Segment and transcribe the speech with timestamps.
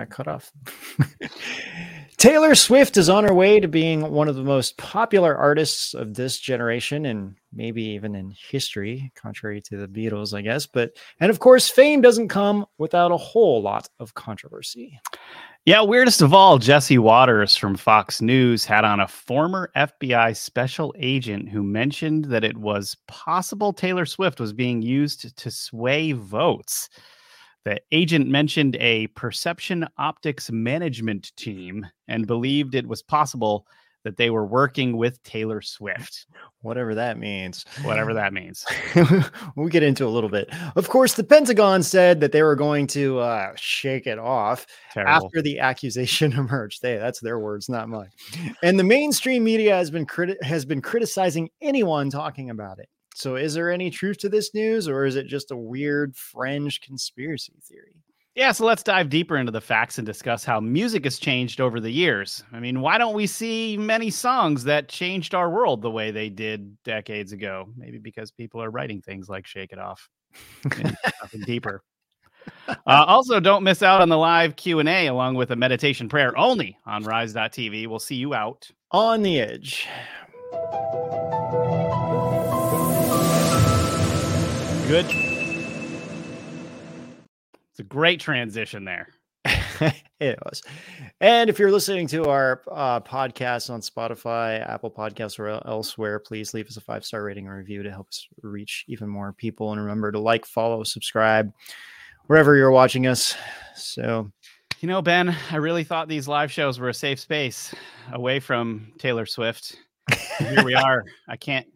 [0.00, 0.50] Got cut off.
[2.16, 6.14] Taylor Swift is on her way to being one of the most popular artists of
[6.14, 10.66] this generation and maybe even in history, contrary to the Beatles, I guess.
[10.66, 14.98] But, and of course, fame doesn't come without a whole lot of controversy.
[15.66, 20.94] Yeah, weirdest of all, Jesse Watters from Fox News had on a former FBI special
[20.98, 26.88] agent who mentioned that it was possible Taylor Swift was being used to sway votes.
[27.64, 33.66] The agent mentioned a perception optics management team and believed it was possible
[34.02, 36.26] that they were working with Taylor Swift.
[36.62, 37.64] Whatever that means.
[37.82, 38.64] Whatever that means.
[39.56, 40.48] we'll get into a little bit.
[40.74, 45.26] Of course, the Pentagon said that they were going to uh, shake it off Terrible.
[45.26, 46.80] after the accusation emerged.
[46.82, 48.10] Hey, that's their words, not mine.
[48.62, 52.88] And the mainstream media has been criti- has been criticizing anyone talking about it.
[53.20, 56.80] So, is there any truth to this news, or is it just a weird fringe
[56.80, 57.94] conspiracy theory?
[58.34, 61.80] Yeah, so let's dive deeper into the facts and discuss how music has changed over
[61.80, 62.42] the years.
[62.50, 66.30] I mean, why don't we see many songs that changed our world the way they
[66.30, 67.68] did decades ago?
[67.76, 70.08] Maybe because people are writing things like "Shake It Off."
[70.64, 71.82] nothing deeper.
[72.86, 76.08] Uh, also, don't miss out on the live Q and A along with a meditation
[76.08, 77.86] prayer only on Rise.tv.
[77.86, 79.86] We'll see you out on the edge.
[84.90, 85.06] Good.
[87.70, 89.06] It's a great transition there.
[90.18, 90.64] it was.
[91.20, 96.54] And if you're listening to our uh, podcast on Spotify, Apple Podcasts, or elsewhere, please
[96.54, 99.70] leave us a five star rating and review to help us reach even more people.
[99.70, 101.52] And remember to like, follow, subscribe
[102.26, 103.36] wherever you're watching us.
[103.76, 104.28] So,
[104.80, 107.72] you know, Ben, I really thought these live shows were a safe space
[108.12, 109.76] away from Taylor Swift.
[110.40, 111.04] here we are.
[111.28, 111.68] I can't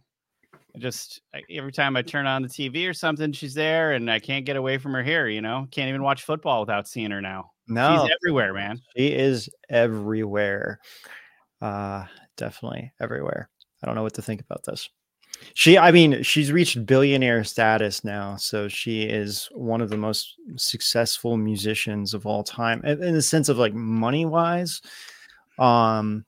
[0.79, 4.19] just I, every time I turn on the TV or something, she's there, and I
[4.19, 5.29] can't get away from her here.
[5.29, 7.51] You know, can't even watch football without seeing her now.
[7.69, 8.81] No, she's everywhere, man.
[8.97, 10.81] She is everywhere.
[11.61, 12.05] Uh,
[12.37, 13.49] definitely everywhere.
[13.83, 14.89] I don't know what to think about this.
[15.55, 20.35] She, I mean, she's reached billionaire status now, so she is one of the most
[20.57, 24.81] successful musicians of all time, in, in the sense of like money wise.
[25.59, 26.25] Um,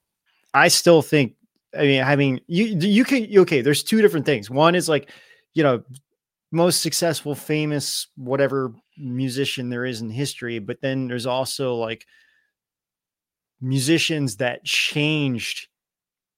[0.55, 1.35] I still think
[1.77, 3.61] I mean, I mean, you you can okay.
[3.61, 4.51] There's two different things.
[4.51, 5.11] One is like,
[5.55, 5.83] you know,
[6.53, 12.07] most successful, famous, whatever musician there is in history, but then there's also like
[13.61, 15.69] musicians that changed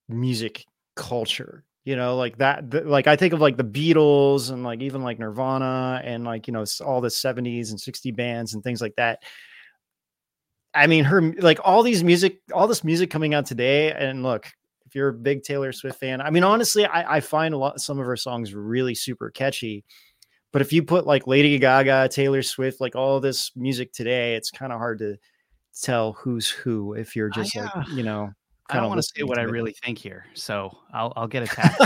[0.09, 0.65] music
[0.97, 1.65] culture.
[1.85, 2.71] You know, like that.
[2.71, 6.47] The, like I think of like the Beatles and like even like Nirvana and like
[6.47, 9.23] you know all the 70s and 60 bands and things like that.
[10.75, 14.51] I mean, her like all these music, all this music coming out today, and look,
[14.89, 17.79] if you're a big Taylor Swift fan, I mean, honestly, I, I find a lot
[17.79, 19.85] some of her songs really super catchy.
[20.51, 24.51] But if you put like Lady Gaga, Taylor Swift, like all this music today, it's
[24.51, 25.17] kind of hard to
[25.83, 28.31] tell who's who if you're just like, uh, you know,
[28.71, 31.79] I don't want to say what I really think here, so I'll I'll get attacked.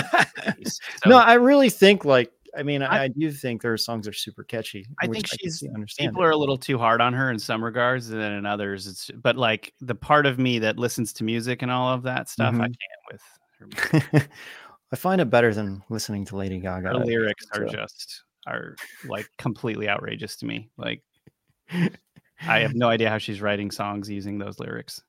[0.68, 4.12] so, no, I really think like I mean, I, I, do think their songs are
[4.12, 4.86] super catchy.
[5.00, 6.26] I think she's I people it.
[6.26, 9.10] are a little too hard on her in some regards, and then in others, it's
[9.22, 12.54] but like the part of me that listens to music and all of that stuff,
[12.54, 12.62] mm-hmm.
[12.62, 12.78] I can't
[13.10, 14.12] with.
[14.12, 14.28] Her.
[14.92, 16.88] I find it better than listening to Lady Gaga.
[16.88, 18.76] Her lyrics are just are
[19.06, 20.68] like completely outrageous to me.
[20.76, 21.02] Like,
[21.70, 25.02] I have no idea how she's writing songs using those lyrics.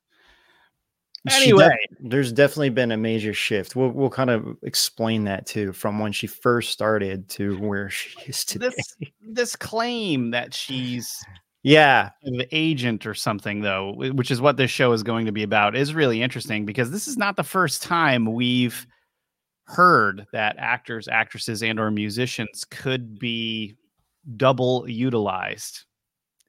[1.30, 3.74] Anyway, de- there's definitely been a major shift.
[3.74, 8.18] We'll we'll kind of explain that too, from when she first started to where she
[8.26, 8.70] is today.
[8.76, 11.16] This, this claim that she's
[11.62, 15.42] yeah an agent or something though, which is what this show is going to be
[15.42, 18.86] about, is really interesting because this is not the first time we've
[19.64, 23.74] heard that actors, actresses, and or musicians could be
[24.36, 25.84] double utilized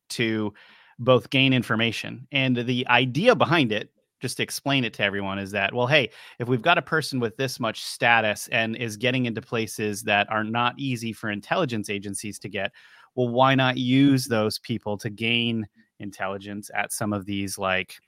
[0.10, 0.54] to
[1.00, 3.90] both gain information and the idea behind it
[4.26, 7.20] just to explain it to everyone is that well hey if we've got a person
[7.20, 11.92] with this much status and is getting into places that are not easy for intelligence
[11.92, 12.72] agencies to get
[13.14, 15.64] well why not use those people to gain
[16.00, 18.00] intelligence at some of these like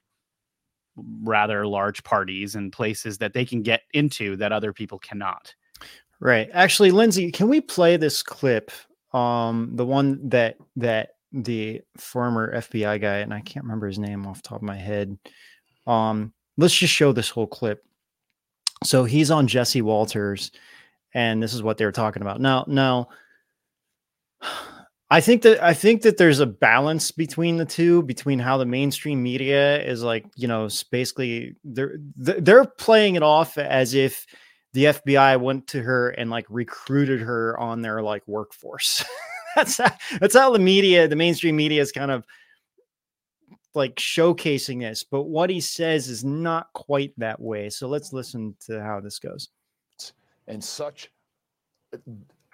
[1.22, 5.54] rather large parties and places that they can get into that other people cannot?
[6.20, 6.50] Right.
[6.52, 8.72] Actually lindsay can we play this clip
[9.13, 14.25] um the one that that the former fbi guy and i can't remember his name
[14.25, 15.18] off top of my head
[15.88, 17.84] um, let's just show this whole clip.
[18.84, 20.51] So he's on Jesse Watters,
[21.13, 22.39] and this is what they were talking about.
[22.39, 23.10] Now, now,
[25.10, 28.66] I think that I think that there's a balance between the two, between how the
[28.66, 34.28] mainstream media is like, you know, basically they're they're playing it off as if
[34.74, 39.04] the FBI went to her and like recruited her on their like workforce.
[39.56, 42.25] that's how, that's how the media, the mainstream media, is kind of
[43.77, 47.69] like showcasing this, but what he says is not quite that way.
[47.69, 49.50] So let's listen to how this goes.
[50.47, 51.12] And such,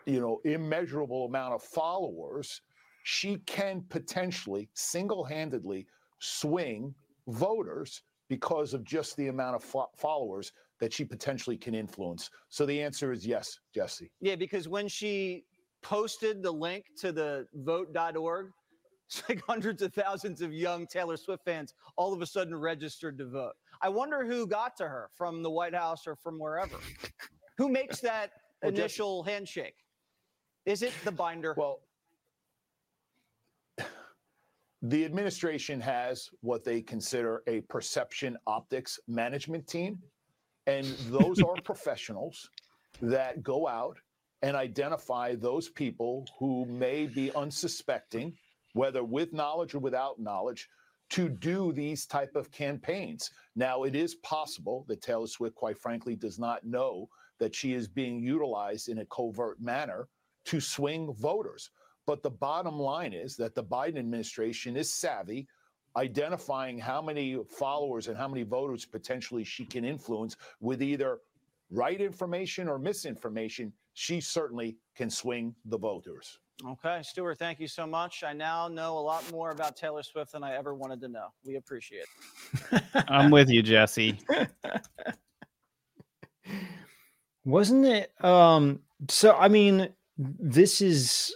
[0.05, 2.61] you know, immeasurable amount of followers,
[3.03, 5.87] she can potentially single handedly
[6.19, 6.93] swing
[7.27, 12.29] voters because of just the amount of fo- followers that she potentially can influence.
[12.49, 14.11] So the answer is yes, Jesse.
[14.19, 15.45] Yeah, because when she
[15.81, 18.51] posted the link to the vote.org,
[19.13, 23.17] it's like hundreds of thousands of young Taylor Swift fans all of a sudden registered
[23.19, 23.53] to vote.
[23.81, 26.77] I wonder who got to her from the White House or from wherever.
[27.57, 28.31] who makes that
[28.63, 29.75] well, initial handshake?
[30.65, 31.53] Is it the binder?
[31.57, 31.81] Well,
[34.81, 39.99] the administration has what they consider a perception optics management team.
[40.65, 42.49] And those are professionals
[43.01, 43.97] that go out
[44.43, 48.33] and identify those people who may be unsuspecting,
[48.73, 50.67] whether with knowledge or without knowledge,
[51.09, 53.29] to do these type of campaigns.
[53.55, 57.07] Now, it is possible that Taylor Swift, quite frankly, does not know
[57.39, 60.07] that she is being utilized in a covert manner
[60.45, 61.69] to swing voters.
[62.05, 65.47] But the bottom line is that the Biden administration is savvy,
[65.95, 71.19] identifying how many followers and how many voters potentially she can influence with either
[71.69, 73.71] right information or misinformation.
[73.93, 76.39] She certainly can swing the voters.
[76.65, 78.23] Okay, Stuart, thank you so much.
[78.23, 81.27] I now know a lot more about Taylor Swift than I ever wanted to know.
[81.45, 82.05] We appreciate
[82.71, 83.05] it.
[83.07, 84.19] I'm with you, Jesse.
[87.45, 88.79] Wasn't it um
[89.09, 91.35] so I mean this is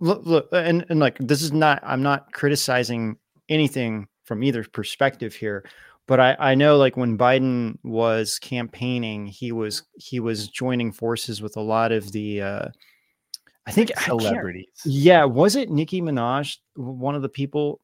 [0.00, 3.16] look, look and, and like this is not i'm not criticizing
[3.48, 5.64] anything from either perspective here
[6.06, 11.40] but I, I know like when biden was campaigning he was he was joining forces
[11.42, 12.68] with a lot of the uh
[13.66, 17.80] i think celebrities I yeah was it nicki minaj one of the people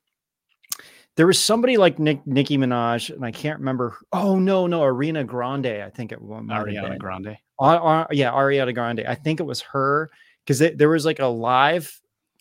[1.16, 3.98] there was somebody like Nick, Nicki Minaj, and I can't remember.
[4.12, 5.66] Oh no, no, Ariana Grande.
[5.66, 7.36] I think it was Ariana Grande.
[7.58, 9.04] Uh, uh, yeah, Ariana Grande.
[9.06, 10.08] I think it was her
[10.46, 12.00] because there was like a live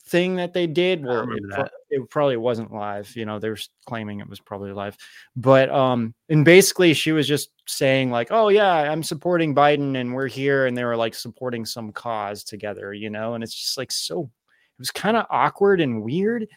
[0.09, 3.59] thing that they did where it, pro- it, probably wasn't live you know they were
[3.85, 4.97] claiming it was probably live.
[5.35, 10.13] But um and basically she was just saying like oh yeah i'm supporting biden and
[10.13, 13.77] we're here and they were like supporting some cause together you know and it's just
[13.77, 16.47] like so it was kind of awkward and weird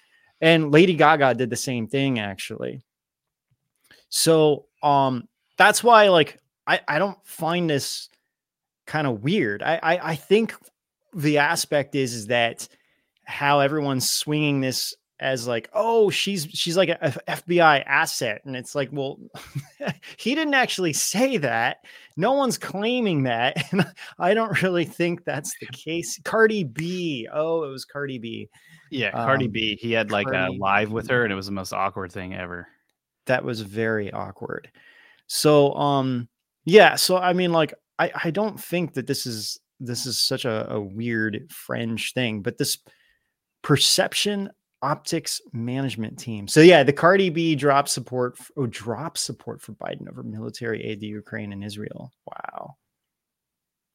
[0.43, 2.83] and lady gaga did the same thing actually.
[4.11, 8.09] So um that's why like i i don't find this
[8.87, 9.62] kind of weird.
[9.62, 10.55] I, I i think
[11.15, 12.69] the aspect is is that
[13.25, 16.99] how everyone's swinging this as like oh she's she's like a,
[17.29, 18.43] FBI asset.
[18.45, 19.19] And it's like well
[20.17, 21.79] he didn't actually say that.
[22.17, 23.57] No one's claiming that.
[23.73, 23.87] And
[24.19, 26.21] I don't really think that's the case.
[26.25, 27.29] Cardi B.
[27.33, 28.49] Oh it was Cardi B.
[28.91, 29.79] Yeah Cardi um, B.
[29.81, 32.35] He had like Cardi a live with her and it was the most awkward thing
[32.35, 32.67] ever.
[33.26, 34.71] That was very awkward.
[35.29, 36.29] So um
[36.64, 40.45] yeah so I mean like I I don't think that this is this is such
[40.45, 42.79] a, a weird fringe thing, but this
[43.62, 44.50] perception
[44.83, 46.49] optics management team.
[46.49, 51.00] So yeah, the Cardi B drop support oh drop support for Biden over military aid
[51.00, 52.12] to Ukraine and Israel.
[52.26, 52.76] Wow.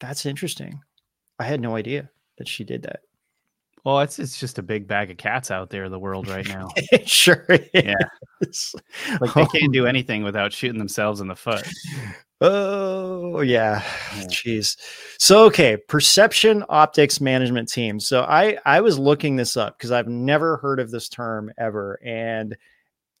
[0.00, 0.80] That's interesting.
[1.38, 3.00] I had no idea that she did that.
[3.88, 6.46] Well, it's it's just a big bag of cats out there in the world right
[6.46, 6.68] now.
[7.06, 7.46] sure.
[7.48, 7.70] is.
[7.72, 7.94] Yeah.
[9.18, 11.66] Like they can't do anything without shooting themselves in the foot.
[12.40, 13.80] Oh yeah,
[14.28, 14.76] jeez.
[15.18, 17.98] So okay, perception optics management team.
[17.98, 21.98] So I I was looking this up because I've never heard of this term ever,
[22.04, 22.56] and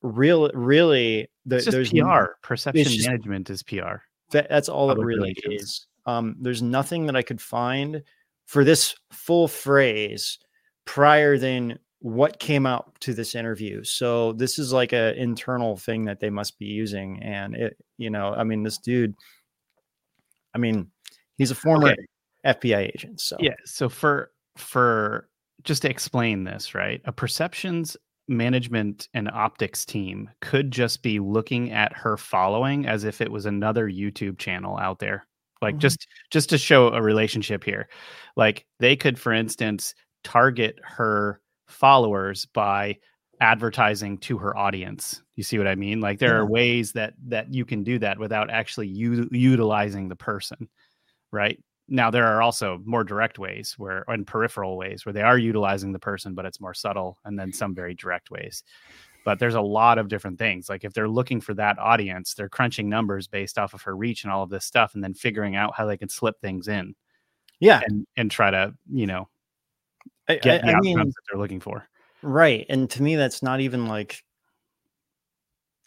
[0.02, 2.34] real really the, there's PR.
[2.44, 3.96] Perception just, management is PR.
[4.30, 5.62] That, that's all Public it really relations.
[5.62, 5.86] is.
[6.06, 8.04] Um, there's nothing that I could find
[8.46, 10.38] for this full phrase
[10.88, 13.84] prior than what came out to this interview.
[13.84, 17.22] So this is like an internal thing that they must be using.
[17.22, 19.14] And it, you know, I mean, this dude,
[20.54, 20.90] I mean,
[21.36, 22.06] he's a former okay.
[22.46, 23.20] FBI agent.
[23.20, 23.54] So yeah.
[23.66, 25.28] So for for
[25.62, 27.02] just to explain this, right?
[27.04, 27.94] A perceptions
[28.26, 33.44] management and optics team could just be looking at her following as if it was
[33.44, 35.26] another YouTube channel out there.
[35.60, 35.80] Like mm-hmm.
[35.80, 37.90] just just to show a relationship here.
[38.36, 39.94] Like they could, for instance,
[40.24, 42.98] target her followers by
[43.40, 45.22] advertising to her audience.
[45.36, 46.00] You see what I mean?
[46.00, 46.38] Like there yeah.
[46.38, 50.68] are ways that that you can do that without actually u- utilizing the person,
[51.30, 51.58] right?
[51.88, 55.92] Now there are also more direct ways where and peripheral ways where they are utilizing
[55.92, 58.64] the person but it's more subtle and then some very direct ways.
[59.24, 60.68] But there's a lot of different things.
[60.68, 64.24] Like if they're looking for that audience, they're crunching numbers based off of her reach
[64.24, 66.94] and all of this stuff and then figuring out how they can slip things in.
[67.60, 67.80] Yeah.
[67.86, 69.28] And and try to, you know,
[70.36, 71.88] get I, the I outcomes mean, that they're looking for.
[72.22, 72.66] Right.
[72.68, 74.22] And to me, that's not even like,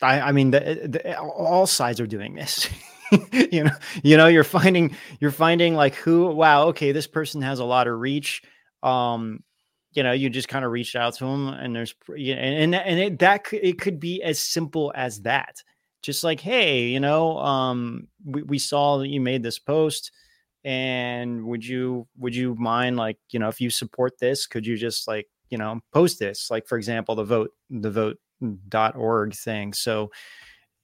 [0.02, 2.70] I, I mean, the, the, all sides are doing this.
[3.32, 3.72] you know,
[4.04, 7.88] you know, you're finding, you're finding like who, wow, okay, this person has a lot
[7.88, 8.42] of reach.
[8.82, 9.44] Um,
[9.94, 12.76] you know, you just kind of reached out to them and there's, you and, and,
[12.76, 15.62] and it, that could, it could be as simple as that.
[16.02, 20.12] Just like, hey, you know, um, we, we saw that you made this post
[20.64, 24.78] and would you would you mind like you know if you support this could you
[24.78, 26.52] just like you know post this?
[26.52, 29.74] Like for example the vote the vote.org thing.
[29.74, 30.12] So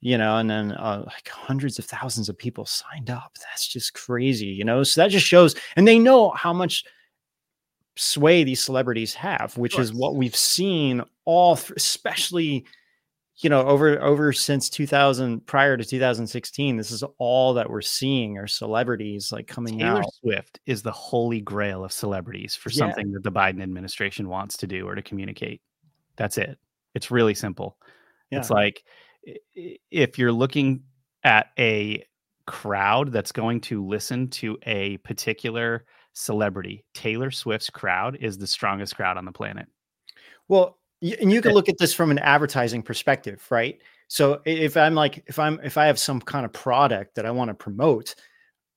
[0.01, 3.37] you know and then uh, like hundreds of thousands of people signed up.
[3.39, 4.83] That's just crazy you know?
[4.83, 6.83] So that just shows and they know how much
[7.95, 12.63] sway these celebrities have which is what we've seen all through, especially
[13.39, 18.37] you know over over since 2000 prior to 2016 this is all that we're seeing
[18.37, 22.77] are celebrities like coming Taylor out Swift is the holy grail of celebrities for Yeah.
[22.77, 25.61] something that the Biden administration wants to do or to communicate.
[26.15, 26.57] That's it.
[26.95, 27.77] It's really simple.
[28.31, 28.83] It's like
[29.55, 30.83] if you're looking
[31.23, 32.03] at a
[32.45, 38.95] crowd that's going to listen to a particular celebrity, Taylor Swift's crowd is the strongest
[38.95, 39.67] crowd on the planet.
[40.47, 43.79] Well, and you can look at this from an advertising perspective, right?
[44.07, 47.31] So if I'm like, if I'm, if I have some kind of product that I
[47.31, 48.15] want to promote,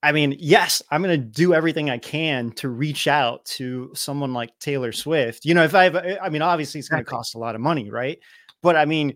[0.03, 4.33] I mean, yes, I'm going to do everything I can to reach out to someone
[4.33, 5.45] like Taylor Swift.
[5.45, 7.61] You know, if I have, I mean, obviously it's going to cost a lot of
[7.61, 8.19] money, right?
[8.61, 9.15] But I mean,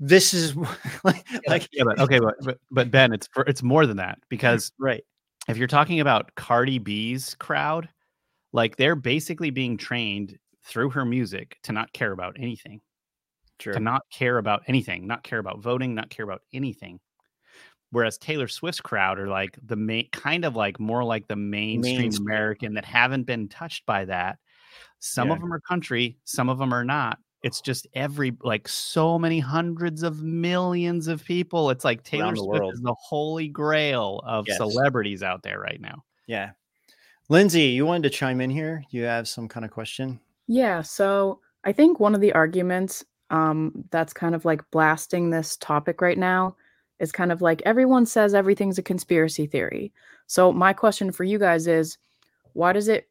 [0.00, 0.56] this is
[1.04, 4.16] like, like, yeah, but okay, but, but but Ben, it's for, it's more than that
[4.16, 5.02] mm-hmm, because right.
[5.48, 7.88] if you're talking about Cardi B's crowd,
[8.52, 12.80] like they're basically being trained through her music to not care about anything,
[13.58, 13.72] Sure.
[13.72, 17.00] to not care about anything, not care about voting, not care about anything.
[17.90, 22.00] Whereas Taylor Swift's crowd are like the main, kind of like more like the mainstream,
[22.02, 22.26] Mainstream.
[22.28, 24.38] American that haven't been touched by that.
[25.00, 27.18] Some of them are country, some of them are not.
[27.42, 31.70] It's just every like so many hundreds of millions of people.
[31.70, 32.74] It's like Taylor Swift world.
[32.74, 34.56] is the holy grail of Yes.
[34.58, 36.04] celebrities out there right now.
[36.26, 36.50] Yeah.
[37.30, 38.82] Lindsay, you wanted to chime in here?
[38.90, 40.18] You have some kind of question?
[40.48, 45.56] Yeah, so I think one of the arguments um, that's kind of like blasting this
[45.58, 46.56] topic right now
[46.98, 49.92] is kind of like everyone says everything's a conspiracy theory.
[50.26, 51.98] So my question for you guys is
[52.54, 53.08] why does it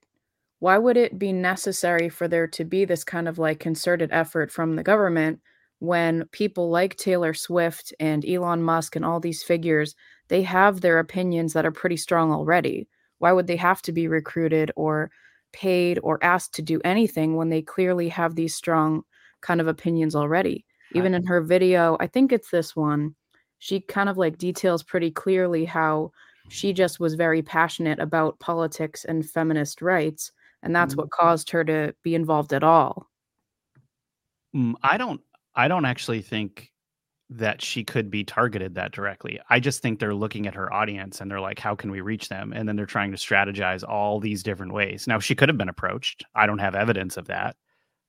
[0.60, 4.51] why would it be necessary for there to be this kind of like concerted effort
[4.51, 5.41] from the government
[5.79, 9.96] when people like Taylor Swift and Elon Musk and all these figures
[10.29, 12.88] they have their opinions that are pretty strong already?
[13.20, 15.12] Why would they have to be recruited or
[15.58, 19.02] paid or asked to do anything when they clearly have these strong
[19.42, 20.64] kind of opinions already.
[20.94, 23.16] Even in her video, I think it's this one,
[23.58, 26.12] she kind of like details pretty clearly how
[26.50, 30.32] she just was very passionate about politics and feminist rights.
[30.62, 33.08] And that's what caused her to be involved at all.
[34.56, 35.22] Mm, I don't
[35.56, 36.72] I don't actually think
[37.29, 39.39] that she could be targeted that directly.
[39.50, 42.29] I just think they're looking at her audience and they're like, how can we reach
[42.29, 42.53] them?
[42.53, 45.07] And then they're trying to strategize all these different ways.
[45.07, 46.24] Now, she could have been approached.
[46.36, 47.57] I don't have evidence of that.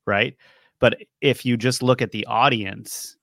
[0.07, 0.37] Right.
[0.81, 3.17] But if you just look at the audience,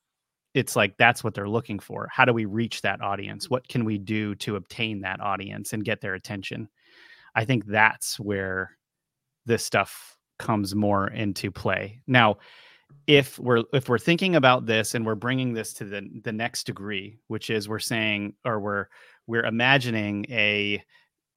[0.53, 2.09] it's like that's what they're looking for.
[2.11, 3.49] How do we reach that audience?
[3.49, 6.67] What can we do to obtain that audience and get their attention?
[7.35, 8.77] I think that's where
[9.45, 12.01] this stuff comes more into play.
[12.07, 12.37] Now,
[13.07, 16.65] if we're if we're thinking about this and we're bringing this to the the next
[16.65, 18.87] degree, which is we're saying or we're
[19.27, 20.83] we're imagining a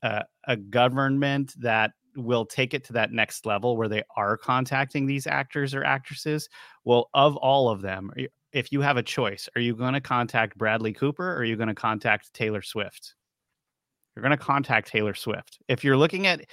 [0.02, 5.06] a, a government that will take it to that next level where they are contacting
[5.06, 6.48] these actors or actresses.
[6.84, 8.12] Well, of all of them,
[8.52, 11.56] if you have a choice, are you going to contact Bradley Cooper or are you
[11.56, 13.14] going to contact Taylor Swift?
[14.18, 15.60] You're going to contact Taylor Swift.
[15.68, 16.44] If you're looking at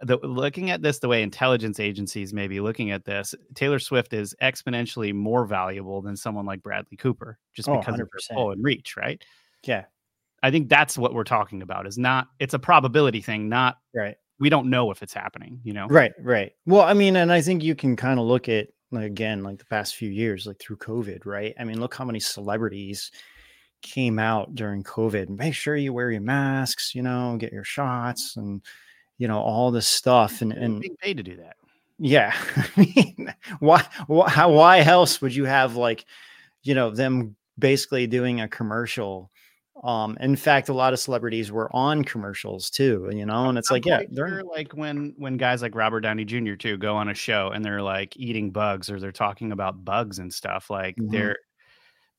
[0.00, 4.14] the looking at this the way intelligence agencies may be looking at this, Taylor Swift
[4.14, 8.28] is exponentially more valuable than someone like Bradley Cooper just Oh, because of 100%.
[8.30, 9.22] their pull and reach, right?
[9.64, 9.84] Yeah.
[10.42, 11.86] I think that's what we're talking about.
[11.86, 14.16] Is not it's a probability thing, not Right.
[14.38, 15.88] we don't know if it's happening, you know.
[15.88, 16.52] Right, right.
[16.64, 19.58] Well, I mean, and I think you can kind of look at like again, like
[19.58, 21.54] the past few years, like through COVID, right?
[21.60, 23.10] I mean, look how many celebrities
[23.82, 25.28] came out during COVID.
[25.30, 28.62] Make sure you wear your masks, you know, get your shots and
[29.18, 30.40] you know, all this stuff.
[30.42, 31.56] And and being paid to do that.
[31.98, 36.04] yeah, I mean, why why how, why else would you have like,
[36.62, 39.30] you know, them basically doing a commercial?
[39.84, 43.70] Um, in fact, a lot of celebrities were on commercials too, you know, and it's
[43.70, 46.54] I'm like, yeah, they're like when when guys like Robert Downey Jr.
[46.54, 50.18] too go on a show and they're like eating bugs or they're talking about bugs
[50.18, 50.68] and stuff.
[50.70, 51.10] Like Mhm.
[51.10, 51.36] they're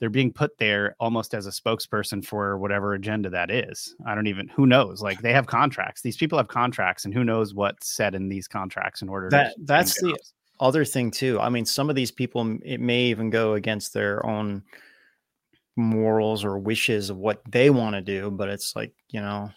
[0.02, 3.96] they're being put there almost as a spokesperson for whatever agenda that is.
[4.06, 5.02] I don't even who knows.
[5.02, 6.02] Like they have contracts.
[6.02, 9.56] These people have contracts, and who knows what's said in these contracts in order That-
[9.56, 10.34] to that's the- jobs.
[10.60, 11.40] other thing too.
[11.40, 14.64] I mean, some of these people, it may even go against their own
[15.78, 19.50] morals or wishes of what they want to do, but it's like, you know.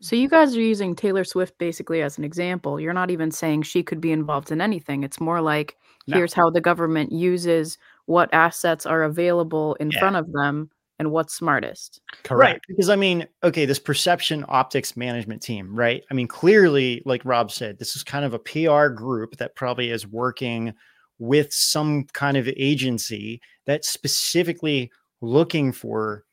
[0.00, 2.78] So you guys are using Taylor Swift basically as an example.
[2.80, 5.02] You're not even saying she could be involved in anything.
[5.02, 6.16] It's more like No.
[6.16, 9.98] here's how the government uses what assets are available in Yeah.
[9.98, 12.00] front of them and what's smartest.
[12.30, 12.58] Right.
[12.66, 16.02] Because I mean, okay, this perception optics management team, right?
[16.10, 19.90] I mean, clearly, like Rob said, this is kind of a PR group that probably
[19.90, 20.72] is working
[21.18, 26.24] with some kind of agency that's specifically looking for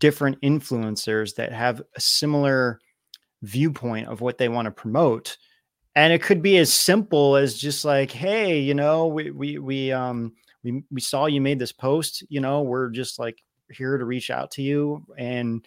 [0.00, 2.80] different influencers that have a similar
[3.42, 5.36] viewpoint of what they want to promote.
[5.94, 9.92] And it could be as simple as just like, hey, you know, we we we
[9.92, 10.32] um
[10.62, 14.30] we we saw you made this post, you know, we're just like here to reach
[14.30, 15.66] out to you and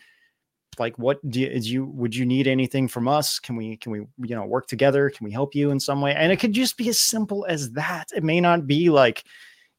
[0.79, 3.39] like what do you, is you would you need anything from us?
[3.39, 5.09] Can we can we you know work together?
[5.09, 6.13] Can we help you in some way?
[6.13, 8.09] And it could just be as simple as that.
[8.15, 9.23] It may not be like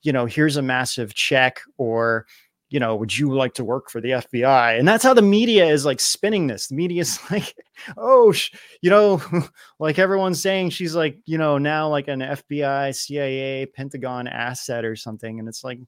[0.03, 2.27] you know here's a massive check or
[2.77, 5.65] you know would you like to work for the fbi and that's how the media
[5.65, 6.67] is like spinning this.
[6.67, 7.57] The media is like
[7.97, 8.35] oh
[8.83, 9.23] you know
[9.79, 14.95] like everyone's saying she's like you know now like an fbi cia pentagon asset or
[14.95, 15.39] something.
[15.39, 15.79] And it's like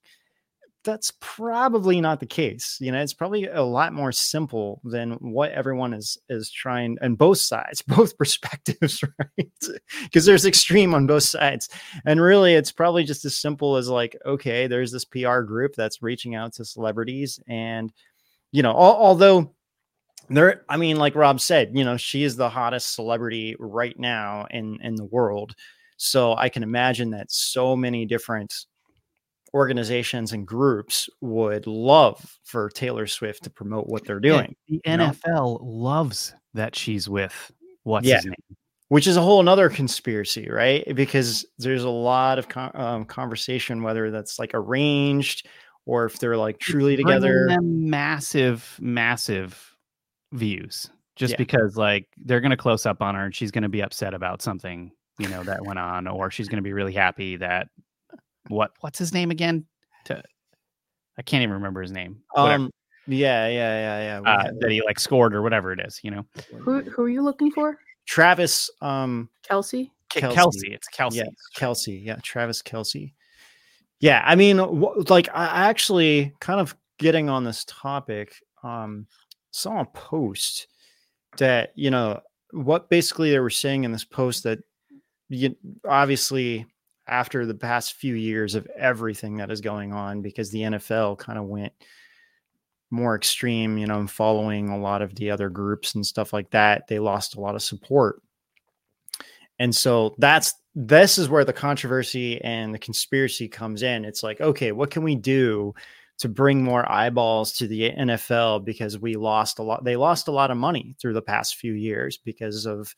[0.84, 2.78] that's probably not the case.
[2.80, 7.18] You know, it's probably a lot more simple than what everyone is is trying and
[7.18, 9.52] both sides, both perspectives, right?
[10.04, 11.68] Because there's extreme on both sides.
[12.06, 16.02] And really it's probably just as simple as like, okay, there's this PR group that's
[16.02, 17.92] reaching out to celebrities and
[18.50, 19.54] you know, al- although
[20.30, 24.46] there I mean, like Rob said, you know, she is the hottest celebrity right now
[24.50, 25.54] in in the world.
[25.96, 28.54] So I can imagine that so many different
[29.54, 34.96] organizations and groups would love for Taylor Swift to promote what they're doing, the you
[34.96, 35.10] know?
[35.10, 37.50] NFL loves that she's with
[37.84, 38.16] what's Yeah.
[38.16, 38.34] his name?
[38.90, 40.82] which is a whole nother conspiracy, right?
[40.96, 45.46] Because there's a lot of con- um, conversation whether that's like arranged
[45.84, 47.48] or if they're like truly Bringing together.
[47.60, 49.74] massive, massive
[50.32, 51.36] views just Yeah.
[51.38, 54.90] because like they're gonna close up on her and she's gonna be upset about something,
[55.18, 57.68] you know, that went on, or she's gonna be really happy that
[58.48, 59.66] what what's his name again?
[60.06, 60.22] To
[61.18, 62.22] I can't even remember his name.
[62.32, 62.64] Whatever.
[62.64, 62.70] Um,
[63.06, 64.30] yeah, yeah, yeah, yeah.
[64.30, 66.26] uh, that he like scored or whatever it is, you know.
[66.58, 67.78] Who who are you looking for?
[68.06, 69.90] Travis, um, Kelce?
[70.10, 70.34] Kelce.
[70.34, 70.74] Kelce.
[70.74, 71.14] It's Kelce.
[71.14, 71.24] Yeah,
[71.56, 72.04] Kelce.
[72.04, 73.12] Yeah, Travis Kelce.
[74.00, 78.34] Yeah, I mean, wh- like I I actually kind of getting on this topic.
[78.62, 79.06] Um,
[79.50, 80.68] saw a post
[81.38, 82.20] that you know
[82.52, 84.58] what basically they were saying in this post that
[85.28, 85.56] you
[85.86, 86.66] obviously
[87.08, 91.38] after the past few years of everything that is going on because the NFL kind
[91.38, 91.72] of went
[92.90, 96.50] more extreme, you know, and following a lot of the other groups and stuff like
[96.50, 98.22] that, they lost a lot of support.
[99.58, 104.04] And so that's this is where the controversy and the conspiracy comes in.
[104.04, 105.74] It's like, okay, what can we do
[106.18, 110.32] to bring more eyeballs to the NFL because we lost a lot they lost a
[110.32, 112.94] lot of money through the past few years because of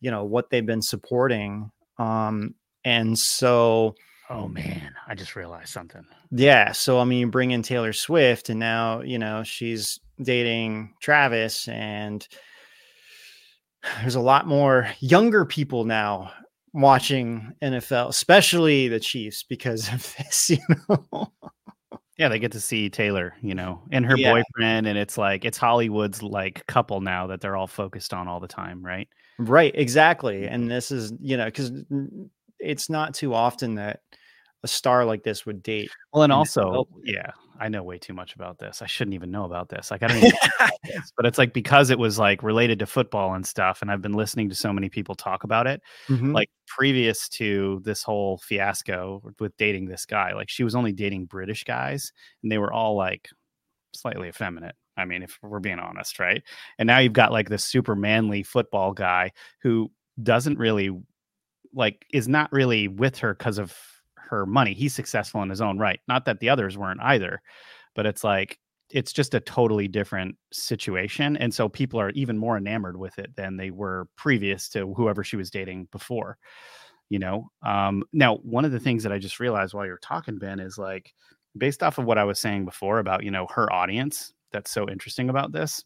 [0.00, 2.54] you know what they've been supporting um
[2.88, 3.94] and so
[4.30, 6.04] Oh man, I just realized something.
[6.30, 10.94] yeah, so I mean, you bring in Taylor Swift, and now you know she's dating
[11.00, 12.26] Travis, and
[14.00, 16.30] there's a lot more younger people now
[16.74, 20.50] watching NFL, especially the Chiefs, because of this.
[20.50, 21.32] You know,
[22.18, 24.32] Yeah, they get to see Taylor, you know, and her Yeah.
[24.32, 28.40] boyfriend, and it's like it's Hollywood's like couple now that they're all focused on all
[28.40, 29.08] the time, right?
[29.38, 29.72] right?
[29.74, 30.54] Exactly, mm-hmm.
[30.54, 31.70] and this is you know because
[32.58, 34.00] it's not too often that
[34.62, 35.90] a star like this would date.
[36.12, 38.82] Well, and also, yeah, I know way too much about this.
[38.82, 39.90] I shouldn't even know about this.
[39.90, 40.20] Like, I don't
[40.84, 44.02] this, but it's like because it was like related to football and stuff, and I've
[44.02, 45.80] been listening to so many people talk about it.
[46.08, 46.34] Mhm.
[46.34, 51.26] Like previous to this whole fiasco with dating this guy, like she was only dating
[51.26, 53.28] British guys, and they were all like
[53.94, 54.74] slightly effeminate.
[54.96, 56.42] I mean, if we're being honest, right?
[56.78, 59.30] And now you've got like this super manly football guy
[59.62, 60.90] who doesn't really
[61.74, 63.76] like is not really with her because of
[64.16, 64.74] her money.
[64.74, 66.00] He's successful in his own right.
[66.08, 67.40] Not that the others weren't either,
[67.94, 68.58] but it's like
[68.90, 71.36] it's just a totally different situation.
[71.36, 75.22] And so people are even more enamored with it than they were previous to whoever
[75.22, 76.38] she was dating before.
[77.10, 80.38] You know, um, now one of the things that I just realized while you're talking,
[80.38, 81.12] Ben, is like
[81.56, 84.88] based off of what I was saying before about, you know, her audience that's so
[84.88, 85.84] interesting about this.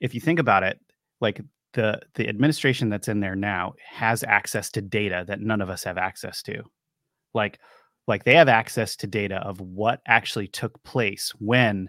[0.00, 0.78] If you think about it,
[1.20, 1.40] like
[1.74, 5.84] the the administration that's in there now has access to data that none of us
[5.84, 6.62] have access to
[7.34, 7.58] like
[8.08, 11.88] like they have access to data of what actually took place when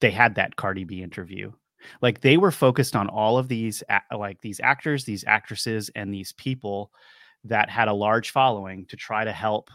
[0.00, 1.52] they had that Cardi B interview
[2.02, 3.82] like they were focused on all of these
[4.16, 6.90] like these actors these actresses and these people
[7.44, 9.70] that had a large following to try to help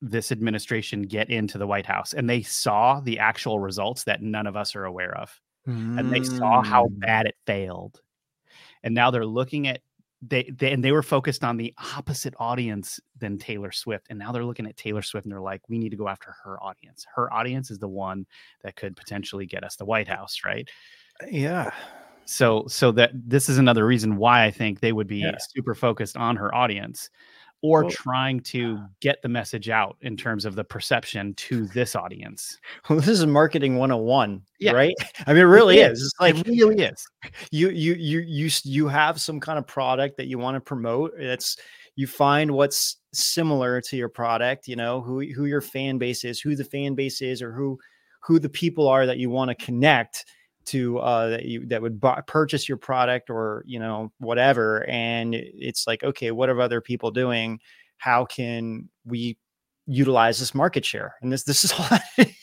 [0.00, 2.12] this administration get into the White House.
[2.12, 5.40] And they saw the actual results that none of us are aware of.
[5.96, 7.00] And they saw how Mm.
[7.00, 8.00] bad it failed.
[8.84, 9.80] And now they're looking at
[10.26, 14.06] they, they and they were focused on the opposite audience than Taylor Swift.
[14.08, 16.34] And now they're looking at Taylor Swift and they're like, we need to go after
[16.44, 17.04] her audience.
[17.14, 18.24] Her audience is the one
[18.62, 20.66] that could potentially get us the White House, right?
[21.22, 21.70] Uh, yeah.
[22.24, 25.36] so so that this is another reason why I think they would be Yeah.
[25.38, 27.10] super focused on her audience
[27.64, 31.96] or Well- trying to get the message out in terms of the perception to this
[31.96, 32.58] audience.
[32.90, 34.72] Well, this is marketing 101, Yeah.
[34.72, 34.94] right?
[35.26, 36.02] I mean, it really It is.
[36.02, 37.06] It's like it really is.
[37.50, 41.14] you you you you you have some kind of product that you want to promote.
[41.18, 41.56] It's
[41.96, 46.40] you find what's similar to your product, you know, who who your fan base is,
[46.40, 47.78] who the fan base is, or who
[48.20, 50.26] who the people are that you want to connect
[50.66, 55.34] to uh that you that would buy, purchase your product or you know whatever and
[55.34, 57.58] it's like okay what are other people doing?
[57.98, 59.38] How can we
[59.86, 61.14] utilize this market share?
[61.22, 61.86] And this this is all
[62.18, 62.34] it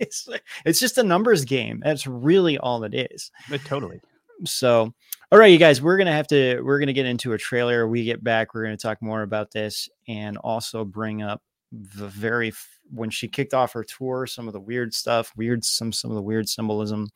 [0.00, 0.28] is.
[0.64, 1.80] it's just a numbers game.
[1.84, 3.30] That's really all it is.
[3.48, 4.00] But totally.
[4.44, 4.92] so
[5.32, 7.88] all right you guys we're gonna have to we're gonna get into a trailer.
[7.88, 12.52] We get back we're gonna talk more about this and also bring up the very
[12.90, 16.14] when she kicked off her tour some of the weird stuff weird some some of
[16.14, 17.08] the weird symbolism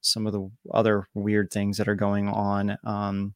[0.00, 3.34] some of the other weird things that are going on um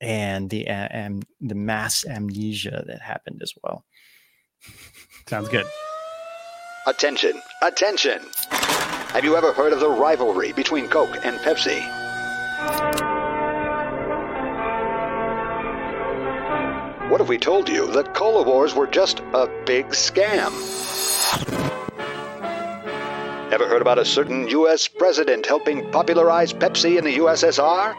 [0.00, 3.84] and the uh, and the mass amnesia that happened as well
[5.26, 5.66] Sounds good.
[6.86, 8.20] Attention, attention!
[8.50, 11.80] Have you ever heard of the rivalry between Coke and Pepsi?
[17.10, 20.50] What if we told you that Cola Wars were just a big scam?
[23.54, 24.88] Ever heard about a certain U.S.
[24.88, 27.94] president helping popularize Pepsi in the USSR?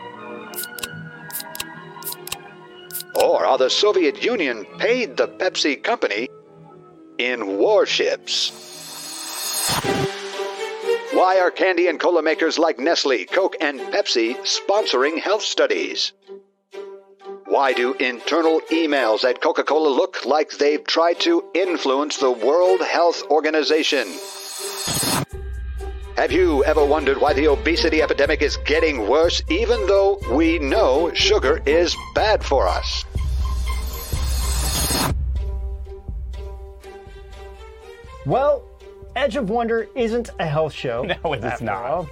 [3.24, 6.28] Or how the Soviet Union paid the Pepsi company
[7.18, 8.52] in warships?
[11.14, 16.12] Why are candy and cola makers like Nestle, Coke, and Pepsi sponsoring health studies?
[17.46, 22.82] Why do internal emails at Coca Cola look like they've tried to influence the World
[22.82, 24.10] Health Organization?
[26.18, 31.14] Have you ever wondered why the obesity epidemic is getting worse even though we know
[31.14, 33.04] sugar is bad for us?
[38.26, 38.64] Well,
[39.16, 41.04] Edge of Wonder isn't a health show.
[41.24, 41.84] No, it is not.
[41.84, 42.10] all.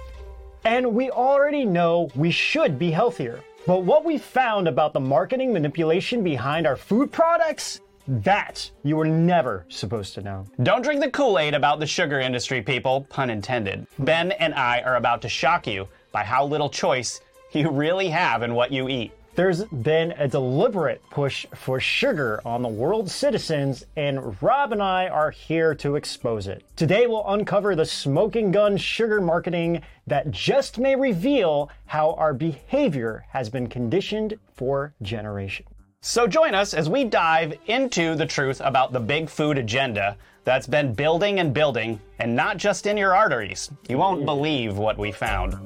[0.64, 3.40] And we already know we should be healthier.
[3.66, 9.06] But what we found about the marketing manipulation behind our food products, that you were
[9.06, 10.46] never supposed to know.
[10.62, 13.86] Don't drink the Kool Aid about the sugar industry, people, pun intended.
[13.98, 17.20] Ben and I are about to shock you by how little choice
[17.52, 19.12] you really have in what you eat.
[19.36, 25.08] There's been a deliberate push for sugar on the world's citizens, and Rob and I
[25.08, 26.64] are here to expose it.
[26.76, 33.26] Today, we'll uncover the smoking gun sugar marketing that just may reveal how our behavior
[33.30, 35.73] has been conditioned for generations.
[36.06, 40.66] So join us as we dive into the truth about the big food agenda that's
[40.66, 43.70] been building and building, and not just in your arteries.
[43.88, 45.56] You won't believe what we found.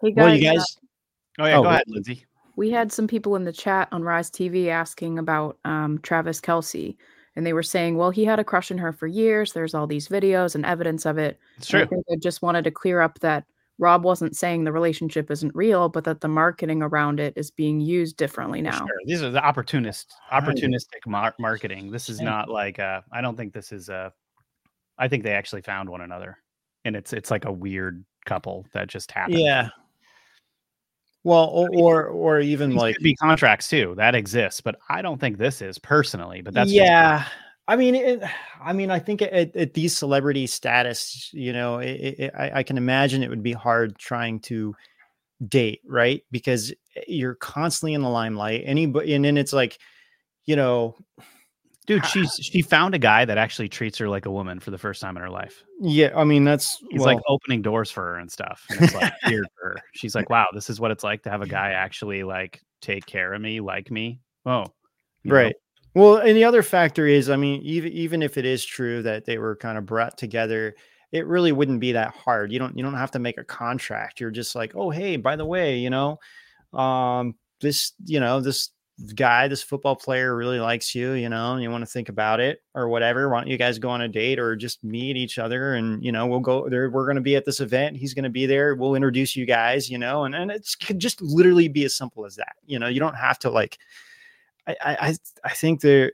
[0.00, 0.64] Hey guys, Well, you uh,
[1.38, 1.74] Oh yeah, Oh, go wait.
[1.74, 2.24] ahead, Lindsay.
[2.56, 6.96] we had some people in the chat on Rise TV asking about um, Travis Kelce,
[7.36, 9.52] and they were saying, well, he had a crush on her for years.
[9.52, 11.38] There's all these videos and evidence of it.
[11.56, 13.44] It's And I think I just wanted to clear up that
[13.78, 17.80] Rob wasn't saying the relationship isn't real, but that the marketing around it is being
[17.80, 18.78] used differently now.
[18.78, 18.86] Sure.
[19.06, 21.90] These are the opportunist, opportunistic mar- marketing.
[21.90, 24.12] This is not like uh, I don't think this is a.
[24.98, 26.38] I think they actually found one another,
[26.84, 29.40] and it's it's like a weird couple that just happened.
[29.40, 29.70] yeah.
[31.24, 35.20] Well, or or, or even These like be contracts too that exists, but I don't
[35.20, 36.42] think this is personally.
[36.42, 37.26] But that's just yeah.
[37.68, 38.22] I mean, it,
[38.60, 42.62] I mean, I think at, at these celebrity status, you know, it, it, I, I
[42.64, 44.74] can imagine it would be hard trying to
[45.48, 46.24] date, right?
[46.32, 48.62] Because eh, you're constantly in the limelight.
[48.64, 49.78] Anybody, and then it's like,
[50.44, 50.96] you know,
[51.86, 52.06] dude.
[52.06, 55.00] She's she found a guy that actually treats her like a woman for the first
[55.00, 55.64] time in her life.
[55.80, 56.10] yeah.
[56.16, 58.64] I mean, that's He's well, like opening doors for her and stuff.
[58.70, 59.76] And it's like weird for her.
[59.94, 63.06] She's like, wow, this is what it's like to have a guy actually like take
[63.06, 64.20] care of me, like me.
[64.46, 64.66] Oh,
[65.22, 65.36] you know?
[65.36, 65.54] right.
[65.94, 69.26] Well, and the other factor is, I mean, even even if it is true that
[69.26, 70.74] they were kind of brought together,
[71.12, 72.50] it really wouldn't be that hard.
[72.50, 74.18] You don't you don't have to make a contract.
[74.18, 76.18] You're just like, oh, hey, by the way, you know,
[76.72, 78.70] um, this, you know, this
[79.14, 82.40] guy, this football player really likes you, you know, and you want to think about
[82.40, 83.28] it or whatever.
[83.28, 85.74] Why don't you guys go on a date or just meet each other?
[85.74, 86.90] And, you know, we'll go there.
[86.90, 87.96] We're going to be at this event.
[87.96, 88.74] He's going to be there.
[88.74, 92.24] We'll introduce you guys, you know, and, and it could just literally be as simple
[92.26, 92.54] as that.
[92.66, 93.78] You know, you don't have to like,
[94.66, 96.12] I, I, I think there,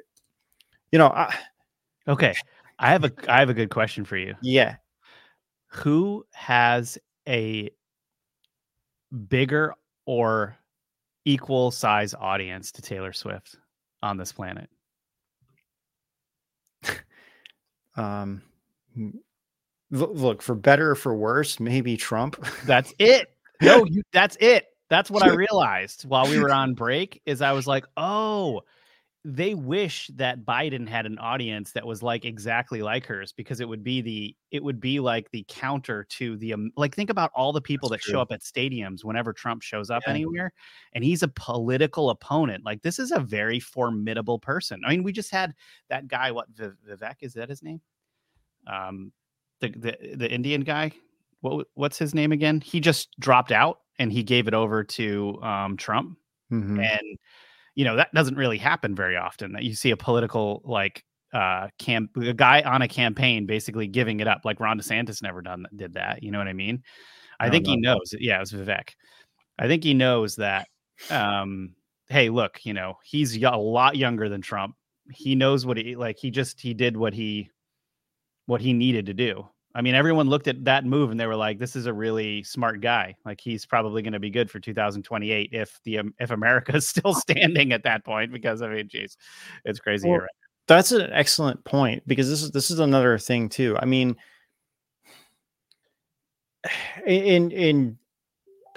[0.92, 1.34] you know, I,
[2.06, 2.34] Okay.
[2.78, 4.34] I have a I have a good question for you.
[4.40, 4.76] yeah.
[5.66, 6.96] Who has
[7.28, 7.70] a
[9.28, 9.74] bigger
[10.06, 10.56] or
[11.28, 13.56] equal size audience to Taylor Swift
[14.02, 14.68] on this planet?
[17.96, 18.42] Um,
[19.90, 22.40] look for better or for worse, maybe Trump.
[22.64, 23.26] That's it.
[23.60, 24.66] No, you, that's it.
[24.88, 28.62] That's what I realized while we were on break is I was like, "Oh,
[29.30, 33.68] they wish that Biden had an audience that was like exactly like hers because it
[33.68, 37.30] would be the it would be like the counter to the um, like think about
[37.34, 40.12] all the people That's that show up at stadiums whenever Trump shows up Yeah.
[40.14, 40.52] anywhere
[40.94, 42.64] and he's a political opponent.
[42.64, 44.80] Like this is a very formidable person.
[44.86, 45.52] I mean, we just had
[45.90, 47.82] that guy what Vi- Vivek is that his name?
[48.66, 49.12] Um
[49.60, 50.92] the the the Indian guy.
[51.40, 52.60] What what's his name again?
[52.60, 56.16] He just dropped out and he gave it over to um Trump
[56.50, 56.82] Mhm.
[56.82, 57.18] and
[57.78, 61.68] you know that doesn't really happen very often that you see a political like uh
[61.78, 65.62] camp a guy on a campaign basically giving it up like ron desantis never done
[65.62, 66.82] that did that you know what i mean?
[67.38, 67.94] I think he no.
[67.94, 68.94] knows yeah it was vivek.
[69.60, 70.66] I think he knows that
[71.08, 71.76] um
[72.08, 74.74] hey look you know he's a lot younger than trump.
[75.12, 77.48] He knows what he like he just he did what he
[78.46, 81.36] what he needed to do i mean everyone looked at that move and they were
[81.36, 83.14] like this is a really smart guy.
[83.24, 86.86] Like he's probably going to be good for 2028 if the um, if america is
[86.86, 89.16] still standing at that point because i mean geez
[89.64, 90.30] it's crazy Well, right?
[90.68, 93.76] That's an excellent point because this is this is another thing too.
[93.80, 94.16] I mean,
[97.06, 97.98] in in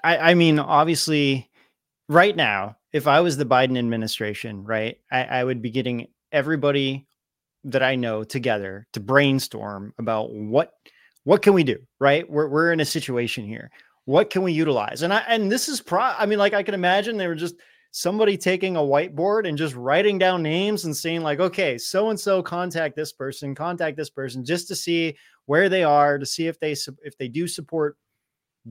[0.04, 1.50] I, I mean, obviously,
[2.08, 7.08] right now, if I was the Biden administration, right, I, I would be getting everybody
[7.64, 10.74] that I know together to brainstorm about what
[11.24, 12.30] what can we do, right?
[12.30, 13.70] We're we're in a situation here.
[14.06, 15.04] What can we utilize?
[15.04, 17.56] And I and this is pro I mean, like I can imagine they were just
[17.92, 22.20] somebody taking a whiteboard and just writing down names and saying like okay so and
[22.20, 26.48] so contact this person contact this person just to see where they are to see
[26.48, 26.72] if they
[27.04, 27.98] if they do support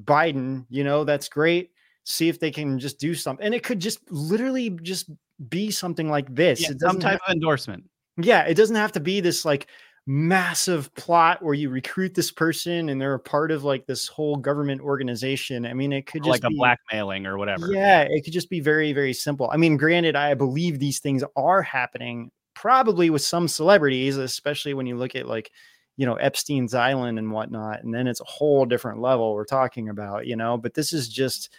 [0.04, 1.70] biden you know that's great
[2.04, 5.10] see if they can just do something and it could just literally just
[5.50, 7.84] be something like this yeah, some type of endorsement
[8.24, 9.68] yeah, it doesn't have to be this like
[10.06, 14.36] massive plot where you recruit this person and they're a part of like this whole
[14.36, 15.66] government organization.
[15.66, 18.60] I mean, it could just like a blackmailing or whatever Yeah, it could just be
[18.60, 19.48] very, very simple.
[19.52, 24.86] I mean, granted, I believe these things are happening probably with some celebrities, especially when
[24.86, 25.50] you look at like,
[25.96, 27.84] you know, Epstein's Island and whatnot.
[27.84, 31.08] And then it's a whole different level we're talking about, you know, but this is
[31.08, 31.52] just,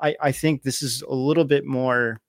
[0.00, 2.20] I, I think this is a little bit more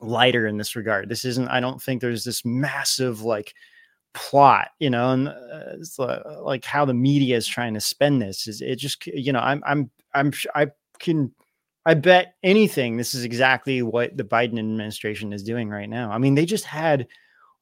[0.00, 1.08] lighter in this regard.
[1.08, 3.54] This isn't, I don't think there's this massive like
[4.14, 8.22] plot, you know, and uh, it's li- like how the media is trying to spend
[8.22, 11.32] this is it just, you know, I'm, I'm, I'm, I can,
[11.86, 16.10] I bet anything this is exactly what the Biden administration is doing right now.
[16.10, 17.06] I mean, they just had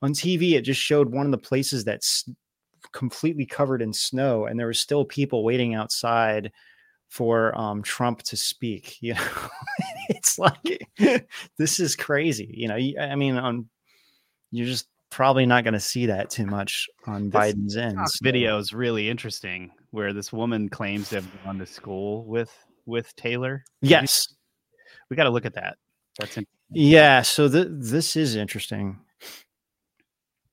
[0.02, 2.28] on TV, it just showed one of the places that's
[2.92, 6.52] completely covered in snow, and there were still people waiting outside
[7.08, 9.00] for um, Trump to speak.
[9.00, 9.28] You know,
[10.08, 10.88] it's like
[11.58, 12.52] this is crazy.
[12.56, 13.68] You know, I mean, on
[14.50, 17.98] you're just probably not going to see that too much on This Biden's end.
[18.22, 22.52] Video is really interesting where this woman claims to have gone to school with
[22.84, 24.28] with taylor Yes.
[25.10, 25.76] we got to look at that
[26.18, 26.38] that's
[26.70, 28.98] Yeah, so th- this is interesting.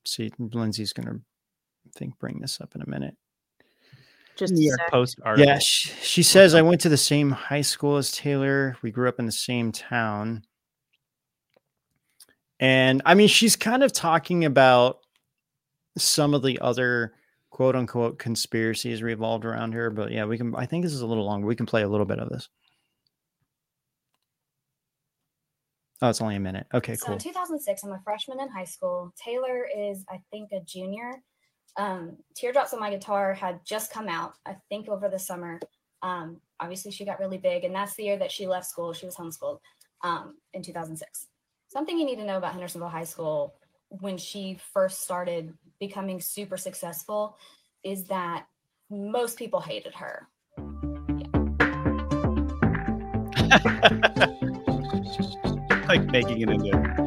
[0.06, 3.16] See, Lindsay's gonna, I think, bring this up in a minute.
[4.36, 4.92] Just New a York sec.
[4.92, 5.46] Post article.
[5.48, 8.76] Yeah, she, she says I went to the same high school as Taylor.
[8.82, 10.44] We grew up in the same town,
[12.60, 15.00] and I mean, she's kind of talking about
[15.98, 17.14] some of the other
[17.52, 19.90] quote unquote conspiracies revolved around her.
[19.92, 20.56] But yeah, we can.
[20.56, 21.46] I think this is a little longer.
[21.46, 22.50] We can play a little bit of this.
[26.02, 26.68] Oh, it's only a minute.
[26.74, 27.14] Okay, So cool.
[27.14, 29.14] in 2006, I'm a freshman in high school.
[29.16, 31.22] Taylor is, I think, a junior.
[31.78, 35.60] Um, Teardrops on My Guitar had just come out, I think, over the summer.
[36.02, 38.94] Um, obviously, she got really big, and that's the year that she left school.
[38.94, 39.60] She was homeschooled
[40.04, 41.28] um, in 2006.
[41.68, 43.56] Something you need to know about Hendersonville High School
[43.90, 47.38] when she first started becoming super successful
[47.84, 48.46] is that
[48.90, 50.28] most people hated her.
[55.88, 57.03] like making it into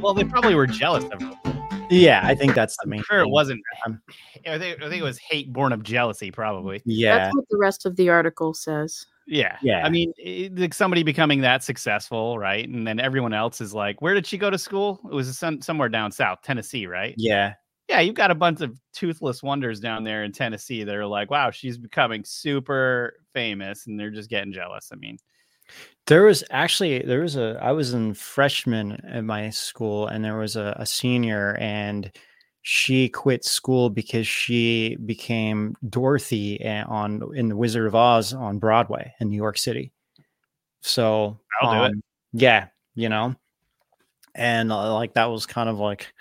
[0.00, 3.00] well they probably were jealous of her Yeah, I think that's the main.
[3.00, 4.00] I'm sure it wasn't Um,
[4.46, 7.58] I think, I think it was hate born of jealousy probably Yeah, That's what the
[7.58, 9.06] rest of the article says.
[9.30, 9.56] Yeah.
[9.62, 9.86] Yeah.
[9.86, 12.68] I mean, it, like somebody becoming that successful, right?
[12.68, 15.00] And then everyone else is like, where did she go to school?
[15.04, 17.14] It was some, somewhere down south, Tennessee, right?
[17.16, 17.54] Yeah.
[17.88, 18.00] Yeah.
[18.00, 21.52] You've got a bunch of toothless wonders down there in Tennessee that are like, wow,
[21.52, 23.86] she's becoming super famous.
[23.86, 24.90] And they're just getting jealous.
[24.92, 25.16] I mean,
[26.06, 30.38] There was actually there was a I was in freshman at my school and there
[30.38, 32.10] was a, a senior and
[32.62, 39.14] she quit school because she became Dorothy on in the Wizard of Oz on Broadway
[39.20, 39.92] in New York City.
[40.82, 41.92] So I'll do it.
[41.92, 42.02] um,
[42.32, 43.34] Yeah, you know,
[44.34, 46.12] and uh, like that was kind of like,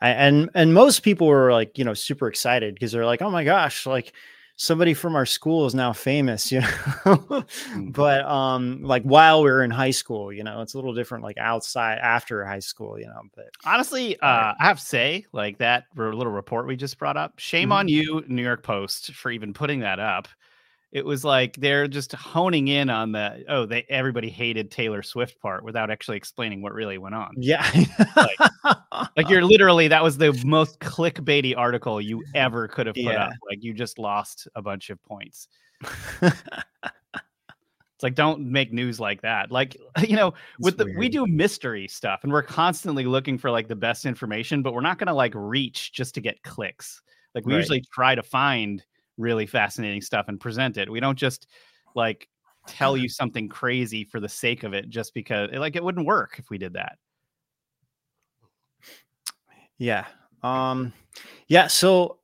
[0.00, 3.30] I, and and most people were like you know super excited because they're like, oh
[3.30, 4.12] my gosh, like
[4.58, 6.60] somebody from our school is now famous, you
[7.06, 7.44] know.
[7.92, 11.24] but um, like while we were in high school, you know, it's a little different.
[11.24, 13.22] Like outside after high school, you know.
[13.34, 17.38] But honestly, uh, I have to say, like that little report we just brought up,
[17.38, 17.72] shame Mhm.
[17.72, 20.28] on you, New York Post, for even putting that up.
[20.90, 25.38] It was like they're just honing in on the oh, they everybody hated Taylor Swift
[25.40, 27.34] part without actually explaining what really went on.
[27.36, 27.70] yeah,
[29.16, 33.04] Like you're literally that was the most clickbaity article you mm, ever could have put
[33.04, 33.26] Yeah.
[33.26, 33.32] up.
[33.48, 35.48] Like you just lost a bunch of points.
[37.98, 39.50] It's like don't make news like that.
[39.50, 39.76] Like
[40.08, 43.74] you know, with the we do mystery stuff and we're constantly looking for like the
[43.74, 47.02] best information, but we're not going to like reach just to get clicks.
[47.34, 47.58] Like we Right.
[47.58, 48.84] usually try to find
[49.18, 50.90] really fascinating stuff and present it.
[50.90, 51.46] We don't just
[51.94, 52.28] like
[52.66, 56.36] tell you something crazy for the sake of it just because like it wouldn't work
[56.38, 56.98] if we did that.
[59.78, 60.06] Yeah.
[60.42, 60.92] Um
[61.48, 62.18] yeah, so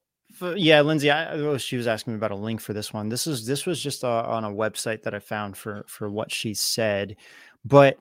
[0.57, 3.09] yeah, Lindsay, I, she was asking me about a link for this one.
[3.09, 6.31] This is this was just uh, on a website that I found for for what
[6.31, 7.17] she said.
[7.65, 7.99] But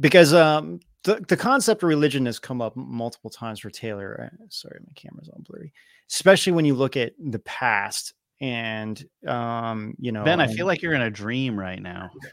[0.00, 4.32] because um the, the concept of religion has come up multiple times for Taylor.
[4.32, 5.72] uh, Sorry, my camera's on blurry.
[6.10, 10.66] Especially when you look at the past and um, you know, ben, I and- feel
[10.66, 12.10] like you're in a dream right now.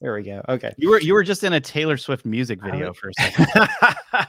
[0.00, 0.42] there we go.
[0.48, 0.72] Okay.
[0.78, 3.68] You were you were just in a Taylor Swift music video for a second.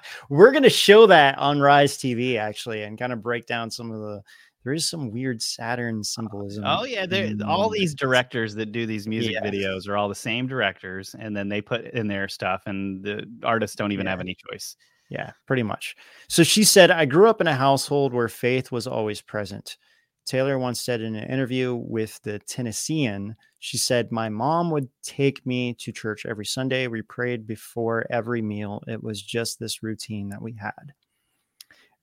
[0.30, 4.00] We're gonna show that on Rise TV actually, and kind of break down some of
[4.00, 4.22] the.
[4.64, 6.66] There is some weird Saturn symbolism.
[6.68, 9.42] Oh yeah, they're all Mm, these directors that do these music Yeah.
[9.42, 13.24] videos are all the same directors, and then they put in their stuff, and the
[13.44, 14.76] artists don't even have any choice.
[15.10, 15.96] Yeah, pretty much.
[16.28, 19.78] So she said, I grew up in a household where faith was always present.
[20.28, 25.46] Taylor once said in an interview with the Tennessean, she said, My mom would take
[25.46, 26.88] me to church every Sunday.
[26.88, 28.84] We prayed before every meal.
[28.88, 30.94] It was just this routine that we had.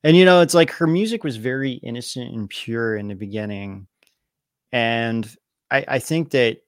[0.02, 3.86] And, you know, it's like her music was very innocent and pure in the beginning.
[4.72, 5.30] And
[5.70, 6.58] I, I think that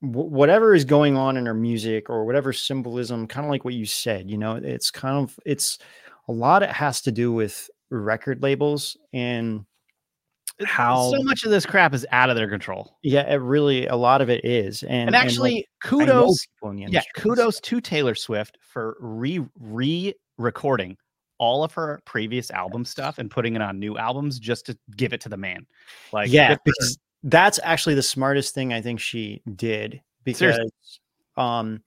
[0.00, 3.74] wh- whatever is going on in her music or whatever symbolism kind of like what
[3.74, 5.78] you said you know it's kind of it's
[6.28, 9.64] a lot it has to do with record labels and
[10.66, 12.96] how so much of this crap is out of their control.
[13.02, 16.70] yeah it really a lot of it is and And, actually, I know kudos, people
[16.70, 20.96] in the yeah, kudos to Taylor Swift for re re recording
[21.38, 25.12] all of her previous album stuff and putting it on new albums just to give
[25.12, 25.64] it to the man.
[26.12, 26.62] Like, yeah good for her.
[26.64, 30.70] because that's actually the smartest thing i think she did because Seriously.
[31.36, 31.82] um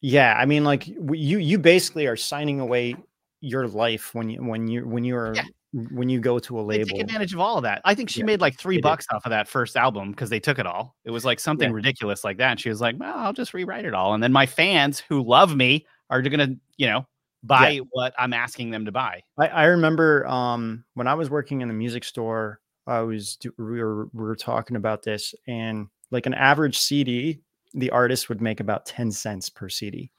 [0.00, 2.94] yeah i mean like you you basically are signing away
[3.40, 5.42] your life when you when you when you're Yeah.
[5.72, 7.80] When you go to a they label take advantage of all of that.
[7.84, 8.82] I think she Yeah, made like three they did.
[8.82, 10.96] bucks off of that first album because they took it all.
[11.04, 11.74] It was like something Yeah.
[11.74, 12.50] ridiculous like that.
[12.52, 15.22] And she was like, "Well, I'll just rewrite it all." And then my fans who
[15.22, 17.06] love me are gonna, you know,
[17.42, 19.22] buy what I'm asking them to buy.
[19.38, 23.52] I, I remember um, when I was working in the music store, I was do,
[23.58, 27.40] we were we were talking about this, and like an average CD,
[27.74, 30.10] the artist would make about ten cents per CD.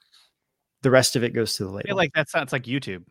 [0.81, 1.87] The rest of it goes to the I label.
[1.87, 3.03] feel like that sounds like YouTube.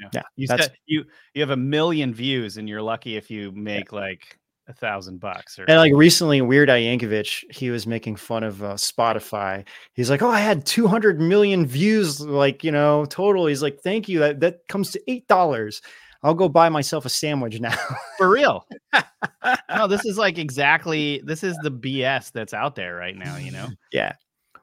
[0.00, 0.08] Yeah.
[0.14, 3.92] Yeah, You said you you have a million views, and you're lucky if you make
[3.92, 4.38] like
[4.70, 5.58] a thousand bucks.
[5.58, 9.66] Or and like recently, Weird Al Yankovic, he was making fun of uh, Spotify.
[9.94, 14.08] He's like, "Oh, I had 200 million views, like you know, total." He's like, "Thank
[14.08, 14.20] you.
[14.20, 15.82] That that comes to eight dollars.
[16.22, 17.76] I'll go buy myself a sandwich now."
[18.16, 18.66] for real.
[19.68, 23.36] no, this is like exactly this is the BS that's out there right now.
[23.36, 23.68] You know.
[23.92, 24.14] Yeah.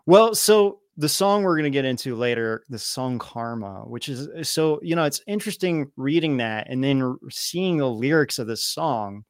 [0.05, 4.27] Well, so the song we're going to get into later, the song Karma, which is
[4.29, 8.63] uh, so, you know, it's interesting reading that and then seeing the lyrics of this
[8.63, 9.23] song.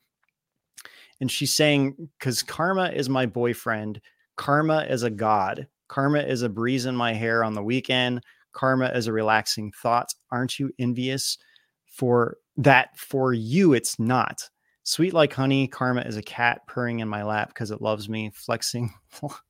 [1.20, 4.00] And she's saying, because Karma is my boyfriend,
[4.38, 8.22] Karma is a god, Karma is a breeze in my hair on the weekend,
[8.54, 10.14] Karma is a relaxing thought.
[10.32, 11.38] Aren't you envious
[11.86, 12.98] for that?
[12.98, 14.42] For you, it's not.
[14.84, 18.32] Sweet like honey, Karma is a cat purring in my lap because it loves me,
[18.34, 18.94] flexing.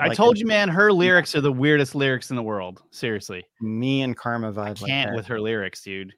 [0.00, 2.82] I like told a- you, man, her lyrics are the weirdest lyrics in the world.
[2.90, 3.44] Seriously.
[3.60, 4.82] me and Karma vibe.
[4.82, 5.16] I can't that.
[5.16, 6.12] with her lyrics, dude.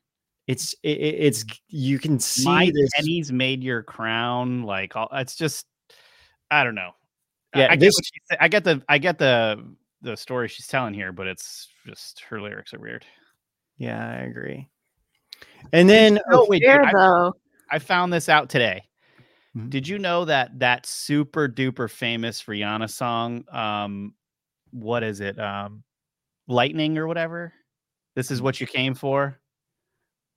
[0.46, 2.90] It's it, it- it's you can see My this.
[2.96, 4.62] pennies made your crown.
[4.62, 5.66] Like all it's just
[6.50, 6.90] I don't know.
[7.54, 7.94] I- Yeah, I, get this-
[8.28, 9.64] what I get the I get the
[10.02, 13.04] the story she's telling here, but it's just her lyrics are weird.
[13.78, 14.68] Yeah, I agree.
[15.72, 17.34] And then Oh wait, dude, Fair I, though.
[17.70, 18.82] I found this out today.
[19.56, 19.70] Mhm.
[19.70, 24.14] Did you know that that super duper famous Rihanna song, um,
[24.70, 25.82] what is it, um,
[26.48, 27.52] Lightning or whatever?
[28.14, 29.40] This is what you came for.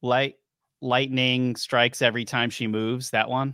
[0.02, 0.36] Light
[0.82, 3.10] lightning strikes every time she moves.
[3.12, 3.54] That one.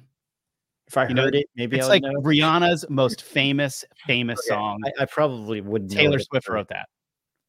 [0.88, 2.14] if I you know, heard it, maybe It's like know.
[2.22, 4.80] Rihanna's most famous famous Okay, song.
[4.86, 5.90] I, I probably would.
[5.90, 6.88] know Taylor Swift wrote that.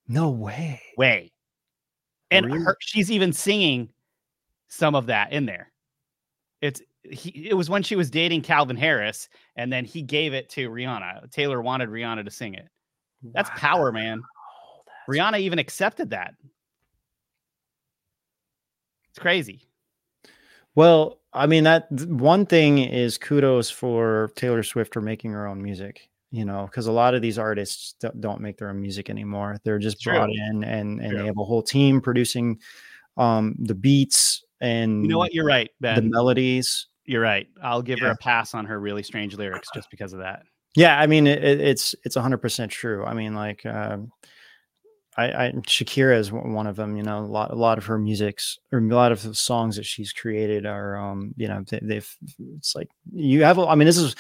[0.09, 0.81] No way.
[0.97, 1.33] Way.
[2.31, 2.61] And Really?
[2.65, 3.91] her, she's even singing
[4.69, 5.71] some of that in there.
[6.63, 6.81] It's
[7.11, 10.71] he, it was when she was dating Calvin Harris, and then he gave it to
[10.71, 11.31] Rihanna.
[11.31, 12.69] Taylor wanted Rihanna to sing it.
[13.35, 14.19] That's power, man.
[14.19, 14.25] Wow,
[14.87, 16.35] that's- Rihanna even accepted that.
[19.11, 19.63] It's crazy.
[20.75, 25.63] Well, I mean that one thing is kudos for Taylor Swift for making her own
[25.63, 26.09] music.
[26.33, 29.57] You know, because a lot of these artists don't, don't make their own music anymore.
[29.65, 30.13] They're just True.
[30.15, 31.19] brought in, and and True.
[31.21, 32.59] they have a whole team producing
[33.17, 35.33] um the beats and You know what?
[35.33, 36.89] You're right, the melodies.
[37.07, 37.47] You're right.
[37.63, 40.43] I'll give her a pass on her really strange lyrics just because of that.
[40.75, 43.05] Yeah, I mean it, it- it's it's hundred percent true.
[43.05, 44.11] I mean, like um
[45.19, 46.97] I, I Shakira is one one of them.
[46.97, 49.77] You know, a lot a lot of her music's or a lot of the songs
[49.77, 52.17] that she's created are um you know they, they've
[52.59, 53.59] it's like you have.
[53.59, 54.15] I mean, this is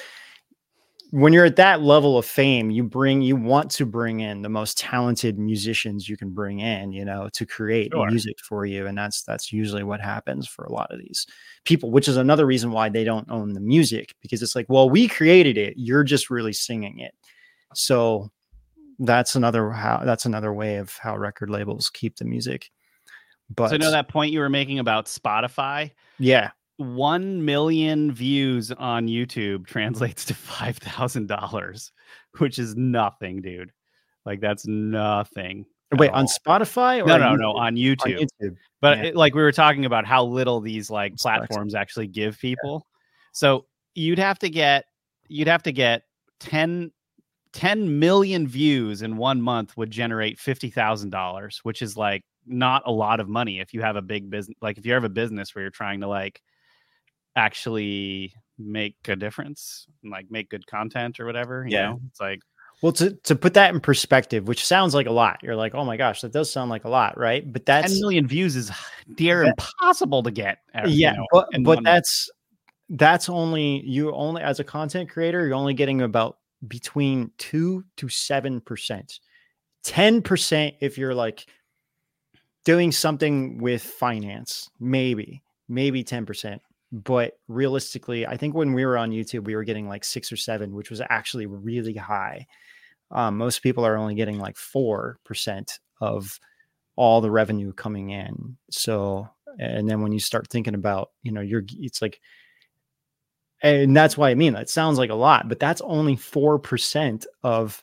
[1.10, 4.48] when you're at that level of fame, you bring you want to bring in the
[4.48, 8.06] most talented musicians you can bring in, you know, to create Sure.
[8.08, 11.26] music for you, and that's that's usually what happens for a lot of these
[11.64, 14.90] people, which is another reason why they don't own the music because it's like, well,
[14.90, 17.14] we created it, you're just really singing it,
[17.74, 18.30] so
[18.98, 22.70] that's another how that's another way of how record labels keep the music.
[23.54, 25.92] But so you know that point you were making about Spotify?
[26.18, 31.92] yeah, one million views on YouTube translates to five thousand dollars,
[32.38, 33.72] which is nothing, dude.
[34.24, 35.64] Like that's nothing.
[35.92, 36.26] wait on.
[36.26, 37.38] Spotify or No, no, YouTube?
[37.38, 38.26] no, on On YouTube.
[38.42, 38.56] YouTube.
[38.80, 39.04] But yeah.
[39.04, 41.22] it- like we were talking about how little these like Sucks.
[41.22, 42.86] platforms actually give people.
[43.32, 44.84] So you'd have to get
[45.28, 46.02] you'd have to get
[46.40, 46.92] 10,
[47.52, 52.82] 10 million views in one month would generate fifty thousand dollars, which is like not
[52.86, 55.08] a lot of money if you have a big business like if you have a
[55.08, 56.40] business where you're trying to like
[57.36, 61.64] actually make a difference and like make good content or whatever.
[61.68, 61.86] You Yeah.
[61.90, 62.00] know?
[62.10, 62.40] It's like
[62.82, 65.84] Well, to, to put that in perspective, which sounds like a lot, you're like, oh
[65.84, 67.50] my gosh, that does sound like a lot, right?
[67.52, 68.70] But that's 10 million views is
[69.14, 70.58] dear That- impossible to get.
[70.74, 71.84] uh, you yeah, know, but but month.
[71.84, 72.30] that's
[72.90, 78.08] that's only you only as a content creator, you're only getting about between two to
[78.08, 79.20] seven percent,
[79.82, 81.46] ten percent if you're like
[82.64, 86.62] doing something with finance, maybe maybe ten percent.
[86.92, 90.36] But realistically, I think when we were on YouTube, we were getting like six or
[90.36, 92.46] seven, which was actually really high.
[93.10, 96.38] Um, most people are only getting like four percent of
[96.96, 98.56] all the revenue coming in.
[98.70, 99.28] So,
[99.58, 102.20] and then when you start thinking about, you know, you're, it's like,
[103.62, 107.26] and that's why I mean that sounds like a lot, but that's only four percent
[107.42, 107.82] of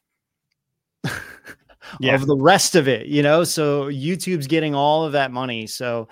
[2.00, 2.16] Yeah.
[2.16, 3.44] of the rest of it, you know.
[3.44, 5.68] So YouTube's getting all of that money.
[5.68, 6.08] So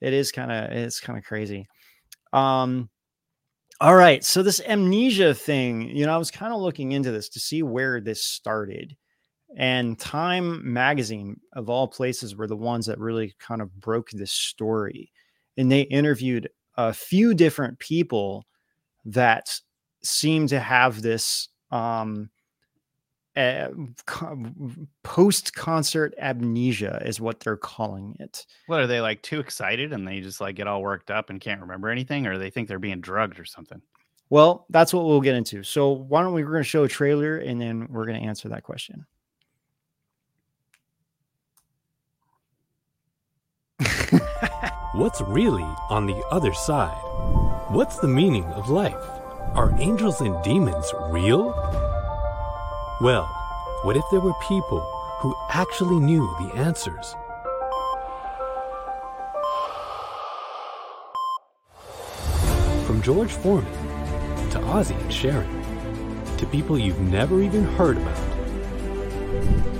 [0.00, 1.68] it is kind of it's kind of crazy.
[2.32, 2.90] Um,
[3.80, 4.22] all right.
[4.24, 7.62] So this amnesia thing, you know, I was kind of looking into this to see
[7.62, 8.96] where this started.
[9.56, 14.32] And Time magazine, of all places, were the ones that really kind of broke this
[14.32, 15.10] story.
[15.56, 18.46] And they interviewed a few different people
[19.06, 19.60] that
[20.02, 22.30] seem to have this um,
[23.36, 23.68] uh,
[25.02, 28.46] post concert amnesia, is what they're calling it.
[28.66, 31.40] What are they like too excited and they just like get all worked up and
[31.40, 33.80] can't remember anything, or they think they're being drugged or something?
[34.30, 35.62] Well, that's what we'll get into.
[35.62, 36.44] So why don't we?
[36.44, 39.06] We're going to show a trailer and then we're going to answer that question.
[44.92, 47.00] What's really on the other side?
[47.70, 48.94] What's the meaning of life?
[49.54, 51.52] Are angels and demons real?
[53.00, 53.28] Well,
[53.82, 54.80] what if there were people
[55.20, 57.16] who actually knew the answers?
[62.86, 63.72] From George Foreman
[64.50, 65.48] to Ozzy and Sharon
[66.36, 68.18] to people you've never even heard about.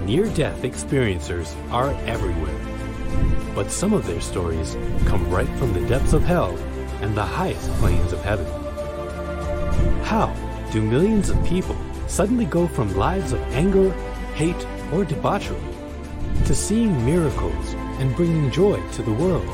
[0.07, 2.59] Near death experiencers are everywhere.
[3.55, 6.57] But some of their stories come right from the depths of hell
[7.03, 8.47] and the highest planes of heaven.
[10.05, 10.35] How
[10.73, 11.77] do millions of people
[12.11, 13.93] suddenly go from lives of anger,
[14.35, 15.61] hate, or debauchery
[16.45, 19.49] to seeing miracles and bringing joy to the world?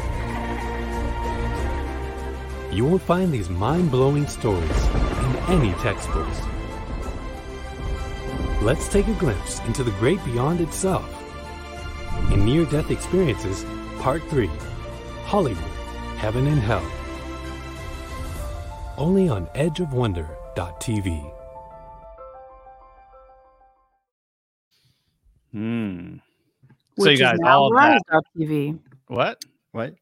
[2.73, 6.41] You won't find these mind blowing stories in any textbooks.
[8.63, 11.07] let's take a glimpse into the great beyond itself.
[12.33, 13.65] In Near Death Experiences,
[14.01, 14.51] Part 3
[15.25, 15.73] Hollywood,
[16.17, 16.85] Heaven and Hell.
[18.97, 21.36] Only on edgeofwonder.tv.
[26.99, 28.01] So you is guys now all of that.
[28.11, 28.79] Rise.tv.
[29.09, 29.45] What?
[29.73, 29.95] What?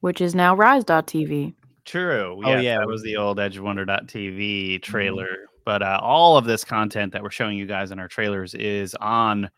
[0.00, 1.54] Which is now Rise.tv.
[1.84, 2.40] True.
[2.44, 5.28] Oh, Yes, yeah, That was the old EdgeWonder.tv trailer.
[5.64, 8.94] But uh, all of this content that we're showing you guys in our trailers is
[8.96, 9.50] on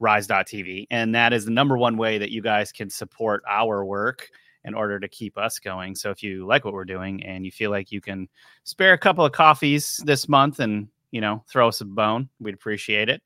[0.00, 0.86] Rise.tv.
[0.90, 4.28] And that is the number one way that you guys can support our work
[4.64, 5.94] in order to keep us going.
[5.94, 8.28] So if you like what we're doing and you feel like you can
[8.64, 12.54] spare a couple of coffees this month and, you know, throw us a bone, we'd
[12.54, 13.22] appreciate it.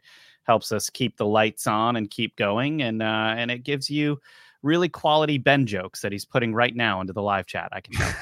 [0.47, 2.82] Helps us keep the lights on and keep going.
[2.82, 4.20] And uh, and it gives you
[4.62, 7.68] really quality Ben jokes that he's putting right now into the live chat.
[7.72, 8.12] I can tell.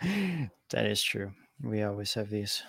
[0.70, 1.32] that is true.
[1.62, 2.62] We always have these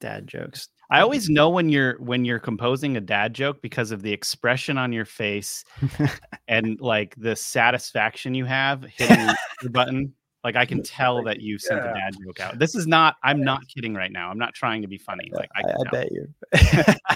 [0.00, 0.68] dad jokes.
[0.90, 4.78] I always know when you're when you're composing a dad joke because of the expression
[4.78, 5.64] on your face
[6.48, 9.28] and like the satisfaction you have hitting
[9.62, 10.14] the button.
[10.44, 12.58] Like I can tell that you sent the dad joke out.
[12.58, 13.16] This is not.
[13.22, 14.30] I'm not kidding right now.
[14.30, 15.30] I'm not trying to be funny.
[15.32, 16.28] Like I, I, I bet you.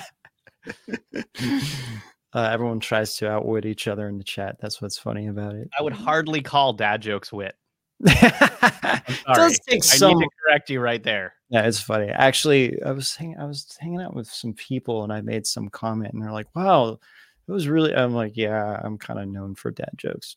[2.35, 4.57] uh, everyone tries to outwit each other in the chat.
[4.61, 5.69] That's what's funny about it.
[5.79, 7.55] I would hardly call dad jokes wit.
[8.01, 10.19] it does take I some.
[10.19, 11.35] need to correct you right there.
[11.51, 12.09] Yeah, it's funny.
[12.09, 15.69] Actually, I was hanging, I was hanging out with some people, and I made some
[15.69, 16.99] comment, and they're like, "Wow,
[17.47, 20.37] it was really." I'm like, "Yeah, I'm kind of known for dad jokes."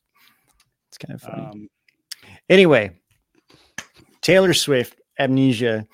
[0.89, 1.43] It's kind of funny.
[1.43, 1.69] Um,
[2.49, 2.91] Anyway,
[4.21, 5.85] Taylor Swift, Amnesia.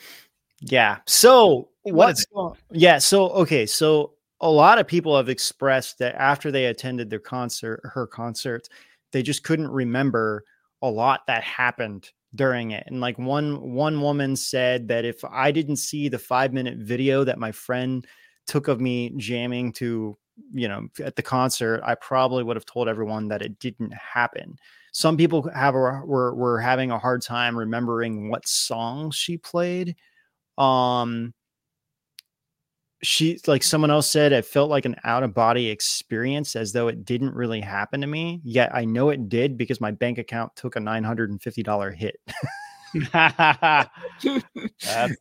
[0.62, 0.98] Yeah.
[1.06, 6.16] So What what's going- yeah, so okay, so a lot of people have expressed that
[6.16, 8.68] after they attended their concert, her concert,
[9.12, 10.44] they just couldn't remember
[10.82, 12.84] a lot that happened during it.
[12.88, 17.40] And like one one woman said that if I didn't see the 5-minute video that
[17.40, 18.06] my friend
[18.48, 20.18] took of me jamming to,
[20.52, 24.58] you know, at the concert, I probably would have told everyone that it didn't happen
[24.92, 29.96] some people have a, were were having a hard time remembering what songs she played
[30.58, 31.34] um
[33.04, 36.88] she like someone else said it felt like an out of body experience as though
[36.88, 40.56] it didn't really happen to me yet i know it did because my bank account
[40.56, 42.18] took a $950 hit
[43.04, 43.90] That's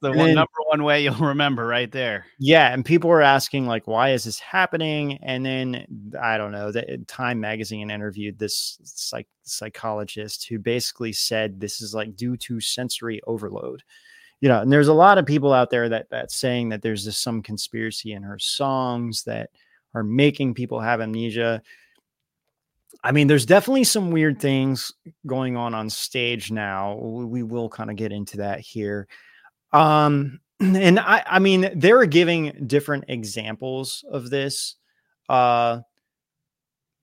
[0.00, 2.26] the one then- number one way you'll remember right there.
[2.38, 5.18] yeah and people were asking like why is this happening?
[5.22, 5.86] And then
[6.20, 11.94] i don't know the time magazine interviewed this psych- psychologist who basically said this is
[11.94, 13.82] like due to sensory overload.
[14.40, 17.04] You know and there's a lot of people out there that that's saying that there's
[17.04, 19.50] just some conspiracy in her songs that
[19.94, 21.62] are making people have amnesia
[23.04, 24.92] i mean there's definitely some weird things
[25.26, 29.08] going on on stage now we will kind of get into that here.
[29.72, 34.76] Um and i i mean they were giving different examples of this
[35.28, 35.80] uh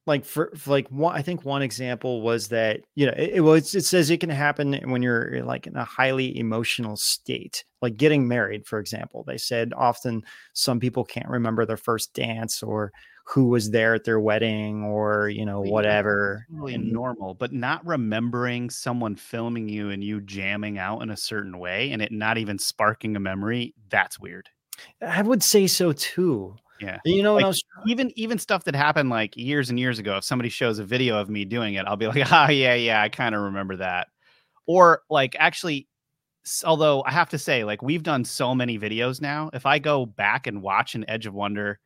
[0.06, 3.42] like for, for like one i think one example was that you know it, it
[3.42, 7.98] was it says it can happen when you're like in a highly emotional state like
[7.98, 9.24] getting married for example.
[9.26, 10.24] They said often
[10.54, 12.92] some people can't remember their first dance or
[13.34, 17.86] who was there at their wedding or you know whatever Really and- normal, but not
[17.86, 22.38] remembering someone filming you and you jamming out in a certain way and it not
[22.38, 23.74] even sparking a memory.
[23.90, 24.50] That's weird.
[25.02, 27.00] i would say so too Yeah.
[27.04, 30.24] you know Like, was even even stuff that happened like years and years ago if
[30.24, 33.10] somebody shows a video of me doing it i'll be like oh yeah yeah i
[33.10, 34.08] kind of remember that
[34.68, 35.88] or like actually
[36.64, 40.06] although i have to say like we've done so many videos now if i go
[40.06, 41.80] back and watch an edge of wonder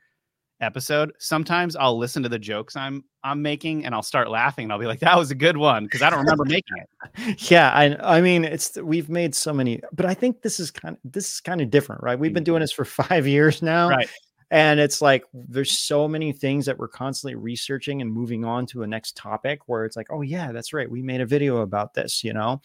[0.61, 4.71] episode sometimes i'll listen to the jokes i'm i'm making and i'll start laughing and
[4.73, 7.41] i'll be like that was a good one because i don't remember making it.
[7.51, 10.95] Yeah i i mean it's we've made so many but i think this is kind
[10.95, 12.17] of this is kind of different right?
[12.17, 14.09] We've been doing this for five years now right.
[14.51, 18.83] and it's like there's so many things that we're constantly researching and moving on to
[18.83, 21.93] a next topic where it's like oh yeah that's right we made a video about
[21.93, 22.61] this you know?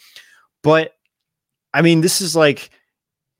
[0.63, 0.93] But
[1.73, 2.71] i mean this is like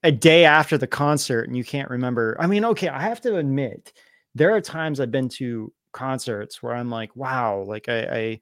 [0.03, 2.37] a day after the concert and you can't remember.
[2.39, 3.93] I mean okay i have to admit
[4.37, 8.41] there are times i've been to concerts where i'm like wow like i, I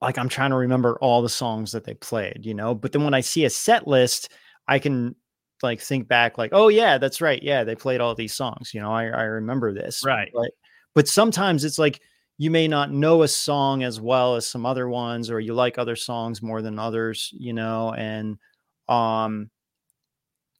[0.00, 2.74] like I'm trying to remember all the songs that they played, you know.
[2.74, 4.32] But then when I see a set list,
[4.68, 5.16] I can
[5.62, 8.80] like think back, like, oh yeah, that's right, yeah, they played all these songs, you
[8.80, 8.92] know.
[8.92, 10.30] I I remember this, Right.
[10.34, 10.50] But
[10.94, 12.02] but sometimes it's like
[12.38, 15.78] you may not know a song as well as some other ones, or you like
[15.78, 17.94] other songs more than others, you know.
[17.94, 18.38] And
[18.88, 19.50] um,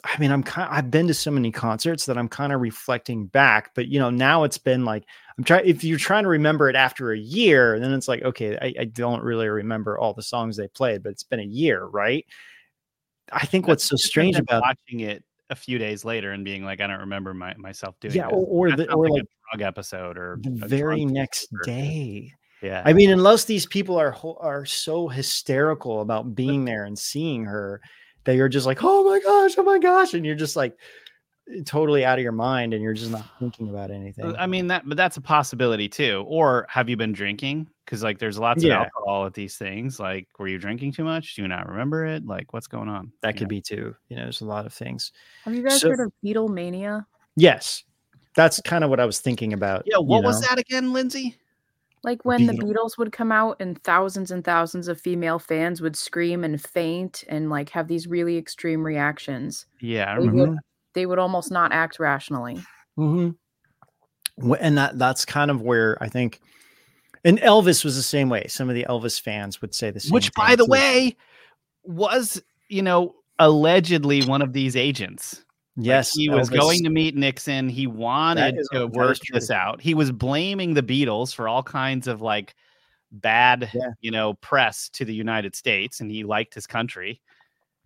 [0.06, 0.68] I mean, I'm kind.
[0.70, 4.10] I've been to so many concerts that I'm kind of reflecting back, but you know,
[4.10, 5.04] now it's been like
[5.38, 5.64] I'm trying.
[5.66, 8.84] If you're trying to remember it after a year, then it's like, okay, I, I
[8.84, 12.26] don't really remember all the songs they played, but it's been a year, right?
[13.32, 16.80] I think what's so strange about watching it a few days later and being like,
[16.82, 20.18] I don't remember my, myself doing Yeah, this." or- or the- or, like drug episode
[20.18, 22.30] or the very next or- day.
[22.62, 22.82] Yeah.
[22.84, 27.80] I mean, unless these people are are so hysterical about being there and seeing her,
[28.24, 30.76] that you're just like, oh my gosh, oh my gosh, and you're just like
[31.66, 34.34] totally out of your mind, and you're just not thinking about anything.
[34.36, 36.24] I mean that, but that's a possibility too.
[36.26, 37.68] Or have you been drinking?
[37.84, 38.76] Because like, there's lots Yeah.
[38.80, 40.00] of alcohol at these things.
[40.00, 41.34] Like, were you drinking too much?
[41.34, 42.24] Do you not remember it?
[42.24, 43.12] Like, what's going on?
[43.20, 43.48] that You could know?
[43.48, 43.94] be too.
[44.08, 45.12] You know, there's a lot of things.
[45.44, 47.04] Have you guys So- heard of Beatlemania?
[47.36, 47.84] Yes,
[48.34, 49.82] that's kind of what I was thinking about.
[49.84, 49.96] Yeah.
[49.98, 51.36] you What was that again, Lindsay?
[52.04, 55.96] Like when the Beatles would come out and thousands and thousands of female fans would
[55.96, 59.64] scream and faint and like have these really extreme reactions.
[59.80, 60.50] Yeah, I They remember.
[60.50, 60.58] would,
[60.94, 62.58] they would almost not act rationally.
[62.96, 63.30] hmm
[64.60, 66.40] And that that's kind of where I think,
[67.24, 68.46] and Elvis was the same way.
[68.48, 70.12] Some of the Elvis fans would say the same.
[70.12, 70.70] Which, by the too.
[70.70, 71.16] way,
[71.84, 75.42] was you know allegedly one of these agents.
[75.76, 77.68] Like, yes, he was Elvis- going to meet Nixon.
[77.68, 79.80] He wanted to work this out.
[79.80, 82.54] He was blaming the Beatles for all kinds of like
[83.10, 83.88] bad, Yeah.
[84.00, 87.20] you know, press to the United States, and he liked his country.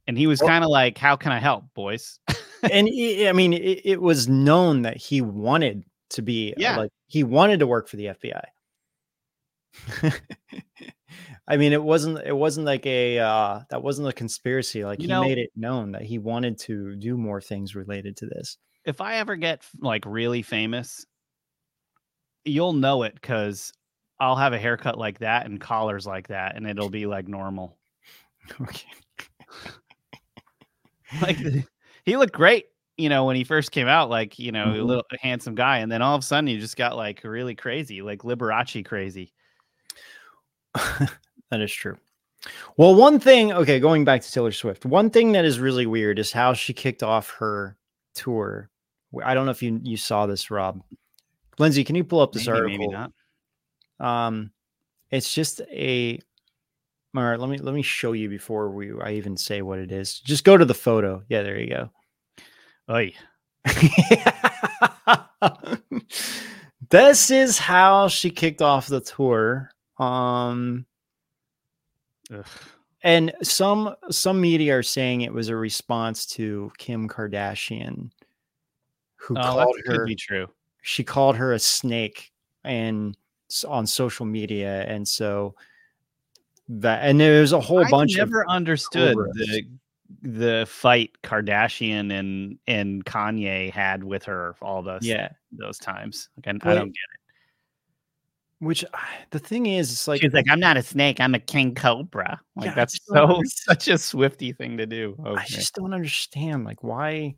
[0.06, 2.18] And he was Well- kind of like, "How can I help, boys?"
[2.62, 6.76] and i I mean, it, it was known that he wanted to be, uh, Yeah.
[6.76, 8.44] like he wanted to work for the FBI.
[11.46, 14.84] I mean, it wasn't it wasn't like a uh, that wasn't a conspiracy.
[14.84, 18.16] Like You he know- made it known that he wanted to do more things related
[18.18, 18.58] to this.
[18.84, 21.04] if I ever get like really famous,
[22.44, 23.72] you'll know it because
[24.20, 27.78] I'll have a haircut like that and collars like that, and it'll be like normal.
[28.60, 28.86] Okay.
[31.22, 31.36] like
[32.04, 34.86] he looked great you know when he first came out like you know a Mhm.
[34.86, 38.02] little handsome guy and then all of a sudden he just got like really crazy
[38.02, 39.32] like liberace crazy
[41.50, 41.96] that is true.
[42.76, 46.18] Well, one thing, okay, going back to Taylor Swift, one thing that is really weird
[46.18, 47.76] is how she kicked off her
[48.14, 48.70] tour.
[49.24, 50.82] I don't know if you you saw this, Rob.
[51.58, 52.78] Lindsay, can you pull up this maybe, article?
[52.78, 53.12] maybe not
[54.06, 54.52] Um,
[55.10, 56.20] it's just a.
[57.16, 59.90] All right, let me let me show you before we I even say what it
[59.90, 60.20] is.
[60.20, 61.22] Just go to the photo.
[61.28, 61.90] Yeah, there you go.
[62.90, 63.14] Oy.
[66.90, 69.70] this is how she kicked off the tour.
[69.98, 70.86] Um,
[72.32, 72.46] Ugh.
[73.02, 78.10] and some some media are saying it was a response to Kim Kardashian,
[79.16, 80.48] who oh called her be true
[80.88, 82.32] she called her a snake
[82.64, 83.16] and
[83.66, 85.54] on social media, and so
[86.68, 89.62] that and there's a whole bunch of I bunch never of understood the
[90.22, 95.28] the fight kardashian and and kanye had with her all those yeah.
[95.52, 96.96] those times like, I, I don't get
[98.60, 101.38] Which ah, the thing is, it's like she's like i'm not a snake i'm a
[101.38, 102.40] king cobra.
[102.56, 105.16] Like Yeah, that's so such a swifty thing to do.
[105.24, 107.36] Oh, I just don't understand like why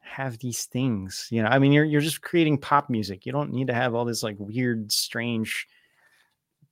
[0.00, 1.48] have these things you know?
[1.48, 3.26] I mean you're you're just creating pop music.
[3.26, 5.66] You don't need to have all this like weird strange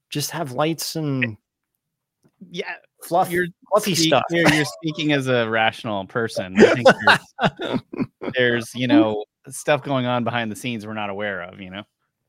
[0.08, 1.36] just have lights eh, and
[2.50, 4.24] yeah fluff you're fluffy speak- stuff.
[4.30, 6.54] You're, you're speaking as a rational person.
[6.58, 6.88] I think
[7.58, 7.80] there's,
[8.34, 11.60] there's, you know, stuff going on behind the scenes we're not aware of.
[11.60, 11.82] You know,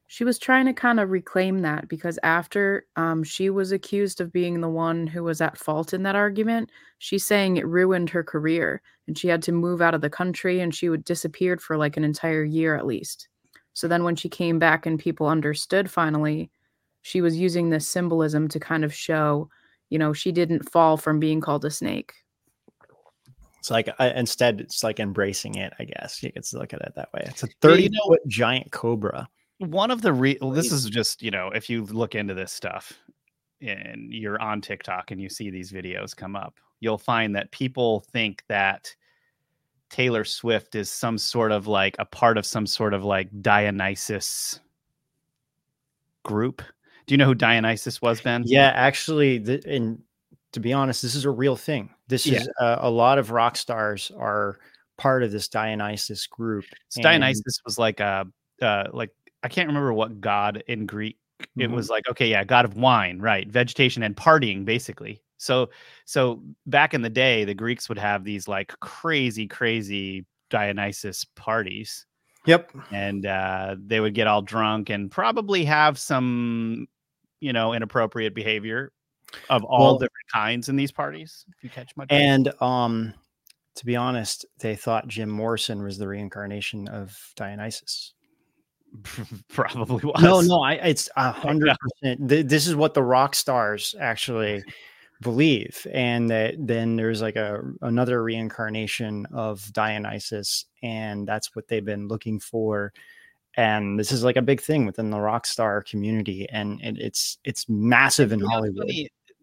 [0.08, 4.32] She was trying to kind of reclaim that because after um, she was accused of
[4.32, 8.24] being the one who was at fault in that argument, she's saying it ruined her
[8.24, 11.76] career and she had to move out of the country and she would disappeared for
[11.76, 13.28] like an entire year at least.
[13.74, 16.52] So then when she came back and people understood finally,
[17.02, 19.50] she was using this symbolism to kind of show,
[19.90, 22.14] you know, she didn't fall from being called a snake.
[23.60, 26.94] it's like I, instead it's like embracing it i guess you could look at it
[26.96, 29.28] that way it's a Yeah, 30 you know- foot giant cobra
[29.60, 32.52] one of the re- well, this is just you know, if you look into this
[32.52, 32.94] stuff
[33.62, 38.02] and you're on TikTok and you see these videos come up, you'll find that people
[38.12, 38.94] think that
[39.90, 44.60] Taylor Swift is some sort of like a part of some sort of like Dionysus
[46.24, 46.62] group.
[47.08, 48.44] Do you know who Dionysus was, Ben?
[48.46, 50.02] yeah actually the, and
[50.54, 52.40] to be honest this is a real thing this Yeah.
[52.40, 54.58] is uh, a lot of rock stars are
[54.98, 58.26] part of this dionysus group So Dionysus was like a
[58.62, 59.12] uh, like
[59.46, 61.18] I can't remember what god in Greek.
[61.58, 61.74] It Mhm.
[61.76, 63.48] was like okay, yeah, god of wine, right?
[63.48, 65.22] Vegetation and partying, basically.
[65.38, 65.70] So
[66.06, 72.06] so back in the day, the Greeks would have these like crazy, crazy Dionysus parties,
[72.48, 76.88] yep and uh, they would get all drunk and probably have some,
[77.42, 78.92] you know, inappropriate behavior
[79.50, 81.46] of all Well- different kinds in these parties.
[81.58, 82.06] If you catch my.
[82.10, 83.14] And um,
[83.76, 88.14] to be honest, they thought Jim Morrison was the reincarnation of Dionysus.
[89.50, 92.28] probably was No, no, I it's a hundred percent.
[92.28, 94.64] This is what the rock stars actually
[95.22, 101.86] believe and that then there's like a another reincarnation of Dionysus and that's what they've
[101.86, 102.92] been looking for
[103.56, 107.38] and this is like a big thing within the rock star community and it, it's
[107.46, 108.92] it's massive in You know, it's Hollywood.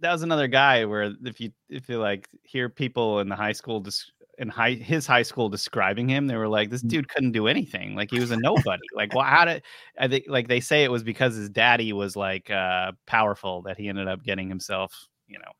[0.00, 3.52] that was another guy where if you if you like hear people in the high
[3.52, 6.70] school dis- in high his high school describing him, they were like, Mm.
[6.72, 7.94] "This dude couldn't do anything.
[7.94, 8.82] Like he was a nobody.
[8.94, 9.62] like, well, how did
[9.98, 10.24] I think?
[10.28, 14.08] Like they say it was because his daddy was like uh powerful that he ended
[14.08, 14.92] up getting himself.
[15.28, 15.52] You know,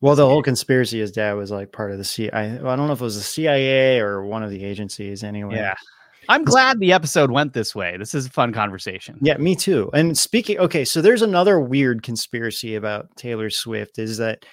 [0.00, 2.58] Well, the whole conspiracy his dad was like part of the CIA.
[2.62, 5.56] Well, I don't know if it was the CIA or one of the agencies anyway.
[5.56, 5.74] yeah.
[6.28, 7.96] I'm glad the episode went this way.
[7.96, 9.16] This is a fun conversation.
[9.22, 9.90] Yeah, me too.
[9.94, 14.44] And speaking, okay, so there's another weird conspiracy about Taylor Swift is that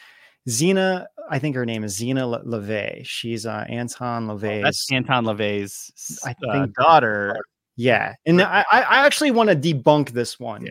[0.50, 3.06] Zeena, I think her name is Xena Le- LaVey.
[3.06, 4.60] She's uh, Anton LaVey's.
[4.60, 7.38] Oh, That's Anton LaVey's I uh, think- daughter.
[7.78, 10.68] yeah, and I, I actually want to debunk this one.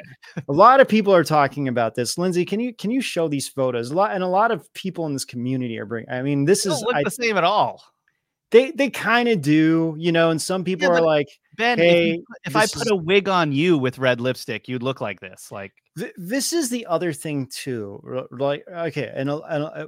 [0.49, 2.19] a lot of people are talking about this.
[2.19, 3.91] Lindsay, can you can you show these photos?
[3.91, 6.11] A lot and a lot of people in this community are bringing.
[6.11, 7.83] I mean, this They is look I, the same at all.
[8.51, 10.31] they they kind of do, you know.
[10.31, 12.97] And some people Yeah, are like, Ben, Hey, if, you if I put is- a
[12.97, 15.53] wig on you with red lipstick, you'd look like this.
[15.53, 19.87] Like, Th- this is the other thing too like okay and, a- uh,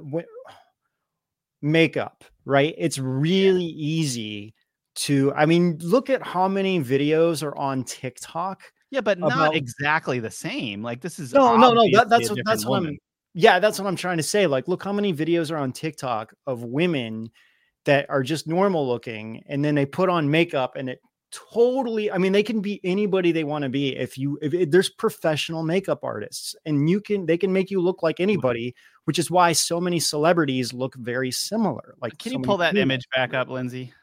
[1.63, 4.53] makeup right it's really easy
[4.93, 8.61] to i mean look at how many videos are on tiktok
[8.91, 10.81] yeah, but not exactly the same.
[10.81, 12.97] Like, this is no no no that, that's what that's what i'm
[13.33, 16.33] yeah that's what i'm trying to say like look how many videos are on tiktok
[16.47, 17.29] of women
[17.83, 20.99] that are just normal looking and then they put on makeup and it
[21.31, 24.71] totally i mean they can be anybody they want to be if you if it,
[24.71, 28.73] there's professional makeup artists and you can they can make you look like anybody
[29.05, 32.73] which is why so many celebrities look very similar like Can so you pull that
[32.73, 32.83] females.
[32.85, 33.93] image back up, Lindsay?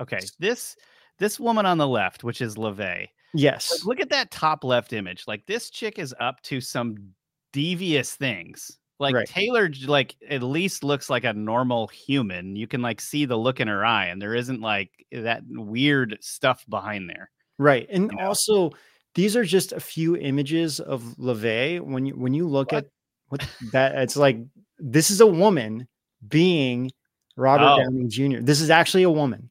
[0.00, 0.76] Okay, this
[1.18, 3.08] this woman on the left, which is LaVey.
[3.34, 5.24] yes Like, look at that top left image.
[5.26, 6.96] Like this chick is up to some
[7.52, 8.78] devious things.
[9.02, 9.26] Like Right.
[9.28, 12.56] Taylor, like at least looks like a normal human.
[12.56, 16.16] You can like see the look in her eye, and there isn't like that weird
[16.22, 17.28] stuff behind there.
[17.58, 18.26] right and you know?
[18.28, 18.70] also
[19.14, 21.80] these are just a few images of LaVey.
[21.82, 22.84] when you when you look What?
[22.84, 22.90] at
[23.28, 24.38] what that it's like
[24.78, 25.86] this is a woman
[26.28, 26.90] being
[27.36, 27.78] Robert Oh.
[27.82, 28.40] Downey Jr.
[28.40, 29.50] This is actually a woman.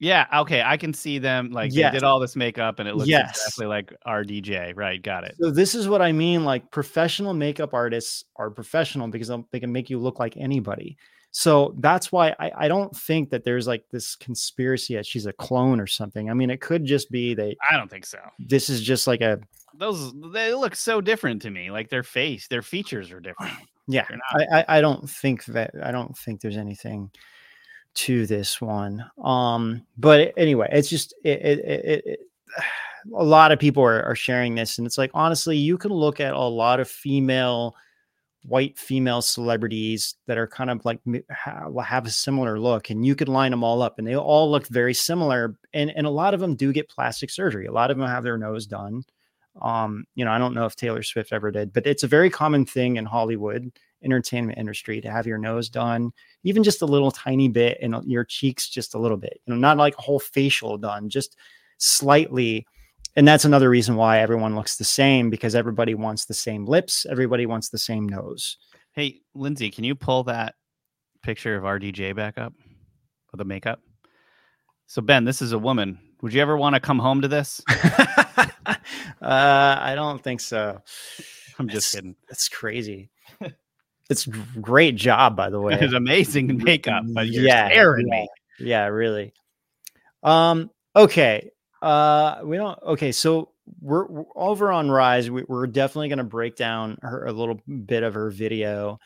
[0.00, 1.50] Yeah, okay, I can see them.
[1.50, 1.92] Like Yes.
[1.92, 3.36] they did all this makeup, and it looks Yes.
[3.36, 4.72] exactly like RDJ.
[4.74, 5.36] Right, got it.
[5.38, 6.44] So this is what I mean.
[6.44, 10.96] Like professional makeup artists are professional because they'll- can make you look like anybody.
[11.32, 15.32] So that's why I, I don't think that there's like this conspiracy that she's a
[15.34, 16.28] clone or something.
[16.28, 17.56] I mean, it could just be they.
[17.70, 18.18] I don't think so.
[18.38, 19.38] this is just like a
[19.74, 21.70] Those they look so different to me.
[21.70, 23.52] Like their face, their features are different.
[23.86, 24.06] yeah.
[24.32, 27.10] I, I I don't think that I don't think there's anything
[27.94, 29.04] to this one.
[29.22, 32.20] Um, but anyway, it's just it, it, it, it,
[33.14, 36.20] a lot of people are, are sharing this, and it's like honestly, you can look
[36.20, 37.74] at a lot of female
[38.44, 43.04] white female celebrities that are kind of like mi- ha- have a similar look and
[43.04, 46.10] you could line them all up and they all look very similar and and a
[46.10, 49.02] lot of them do get plastic surgery a lot of them have their nose done
[49.60, 52.30] um you know i don't know if taylor swift ever did but it's a very
[52.30, 53.70] common thing in hollywood
[54.04, 56.12] entertainment industry to have your nose done
[56.44, 59.58] even just a little tiny bit and your cheeks just a little bit you know
[59.58, 61.36] not like a whole facial done just
[61.78, 62.66] slightly
[63.16, 67.04] and that's another reason why everyone looks the same because everybody wants the same lips
[67.10, 68.56] everybody wants the same nose
[68.92, 70.56] Hey, Lindsay, can you pull that
[71.22, 72.52] picture of RDJ back up
[73.30, 73.80] with the makeup?
[74.88, 76.00] So Ben, this is a woman.
[76.22, 77.62] Would you ever want to come home to this?
[78.66, 78.76] uh
[79.22, 80.80] i don't think so
[81.58, 82.16] I'm just It's- kidding.
[82.28, 83.10] that's crazy
[84.10, 84.26] it's
[84.60, 88.20] great job by the way It's amazing makeup, but you're Yeah, scaring yeah.
[88.20, 88.28] me.
[88.58, 89.32] yeah really
[90.22, 91.50] um okay
[91.80, 96.24] uh we don't okay so we're, we're over on rise we, we're definitely going to
[96.24, 98.98] break down her a little bit of her video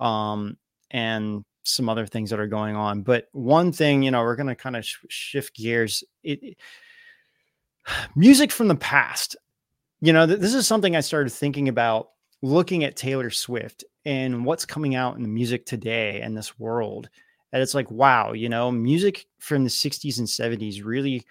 [0.00, 0.56] um
[0.90, 4.46] and some other things that are going on but one thing you know we're going
[4.46, 6.56] to kind of sh- shift gears it, it-
[8.16, 9.36] music from the past
[10.00, 12.10] you know th- this is something i started thinking about
[12.42, 17.08] looking at taylor swift and what's coming out in the music today in this world.
[17.50, 21.24] That it's like wow you know music from the 60s and 70s really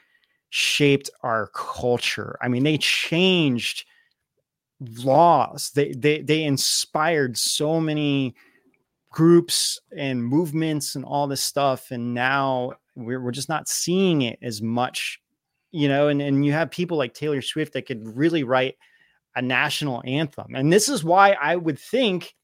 [0.49, 2.37] shaped our culture.
[2.41, 3.85] I mean they changed
[5.03, 5.71] laws.
[5.73, 8.35] They they they inspired so many
[9.09, 11.91] groups and movements and all this stuff.
[11.91, 15.19] And now we're, we're just not seeing it as much
[15.71, 18.75] you know and, and you have people like taylor swift that could really write
[19.35, 20.53] a national anthem.
[20.55, 22.35] And this is why i would think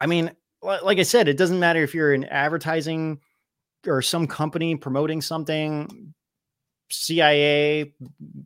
[0.00, 0.30] i mean
[0.62, 3.18] like i said it doesn't matter if you're in advertising
[3.86, 6.12] or some company promoting something
[6.90, 7.92] cia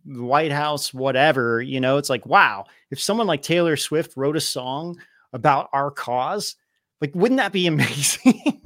[0.05, 4.41] white house whatever you know it's like wow if someone like taylor swift wrote a
[4.41, 4.99] song
[5.33, 6.57] about our cause
[7.01, 8.63] like wouldn't that be amazing?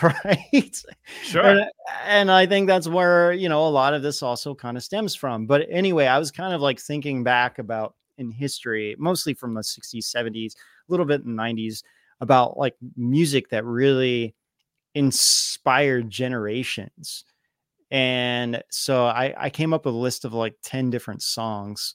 [0.00, 0.82] Right?
[1.22, 1.42] Sure.
[1.42, 1.66] and,
[2.04, 5.14] and i think that's where you know a lot of this also kind of stems
[5.14, 5.46] from.
[5.46, 9.60] But anyway i was kind of like thinking back about in history mostly from the
[9.60, 11.82] 60s 70s a little bit in the 90s
[12.20, 14.34] about like music that really
[14.94, 17.24] inspired generations.
[17.90, 21.94] And so i i came up with a list of like 10 different songs.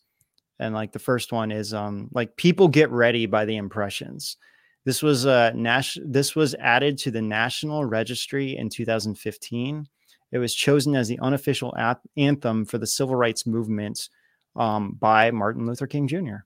[0.59, 4.37] And like the first one is um like people get ready by the impressions.
[4.85, 9.87] This was uh Nash this was added to the national registry in 2015
[10.31, 14.09] it was chosen as the unofficial ap- anthem for the civil rights movement
[14.55, 16.37] um by martin luther king jr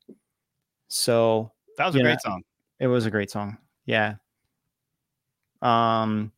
[0.88, 2.44] so That was a you know, great song.
[2.80, 3.58] it was a great song.
[3.86, 4.16] Yeah.
[5.62, 6.32] Um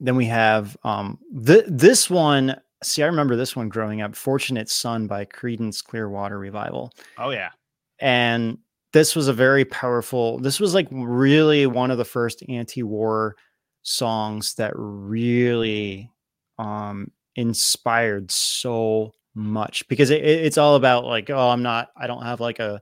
[0.00, 4.68] then we have um th- this one see I remember this one growing up Fortunate
[4.68, 7.50] Son by Creedence Clearwater Revival Oh yeah.
[7.98, 8.58] and
[8.92, 13.36] this was a very powerful this was like really one of the first anti-war
[13.82, 16.10] songs that really
[16.58, 22.06] um inspired so much because it, it- it's all about like oh i'm not i
[22.06, 22.80] don't have like a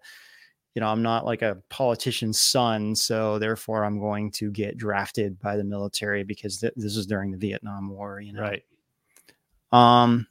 [0.74, 5.38] you know i'm not like a politician's son so therefore i'm going to get drafted
[5.40, 8.62] by the military because th- this is during the vietnam war you know Right.
[9.72, 10.26] um,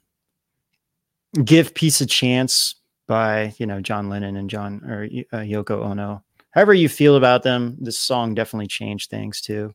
[1.44, 2.76] give peace a chance
[3.08, 6.24] by you know John Lennon and John or uh, Yoko Ono.
[6.52, 9.74] However you feel about them, this song definitely changed things too.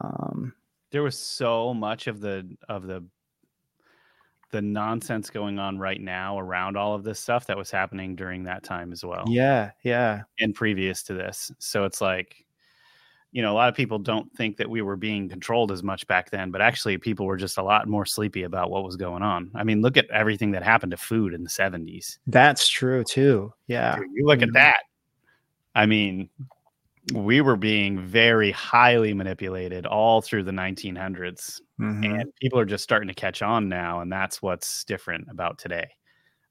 [0.00, 0.54] Um,
[0.90, 3.04] There was so much of the of the
[4.50, 8.44] the nonsense going on right now around all of this stuff that was happening during
[8.44, 9.24] that time as well.
[9.28, 11.50] yeah, yeah, and previous to this.
[11.58, 12.44] So it's like,
[13.32, 16.06] you know, a lot of people don't think that we were being controlled as much
[16.06, 19.22] back then, but actually people were just a lot more sleepy about what was going
[19.24, 19.50] on.
[19.56, 22.18] I mean, look at everything that happened to food in the 70s.
[22.28, 23.52] that's true too.
[23.66, 24.54] Yeah, Dude, you look at Mhm.
[24.54, 24.82] that.
[25.74, 26.30] I mean,
[27.12, 32.20] we were being very highly manipulated all through the 1900s Mhm.
[32.20, 35.88] and people are just starting to catch on now and that's what's different about today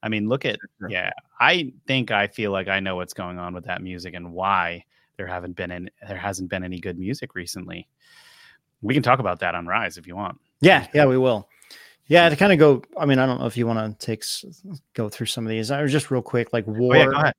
[0.04, 0.90] i mean look at Sure.
[0.90, 4.32] yeah i think i feel like i know what's going on with that music and
[4.32, 4.84] why
[5.18, 7.88] there haven't been any there hasn't been any good music recently
[8.82, 11.06] we can talk about that on rise if you want yeah, yeah.
[11.06, 11.50] We will.
[12.08, 12.84] Yeah, to kind of go.
[12.98, 14.24] I mean, I don't know if you want to take
[14.94, 15.72] go through some of these.
[15.72, 16.96] I was just real quick, like war.
[16.96, 17.34] oh, yeah, go ahead.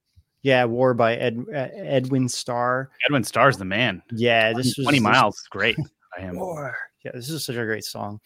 [0.45, 2.91] Yeah, War by Ed, uh, Edwin Starr.
[3.07, 5.77] edwin starr's the man Yeah, this was 20 miles is great
[6.15, 6.77] by him War.
[7.03, 8.21] Yeah, this is such a great song.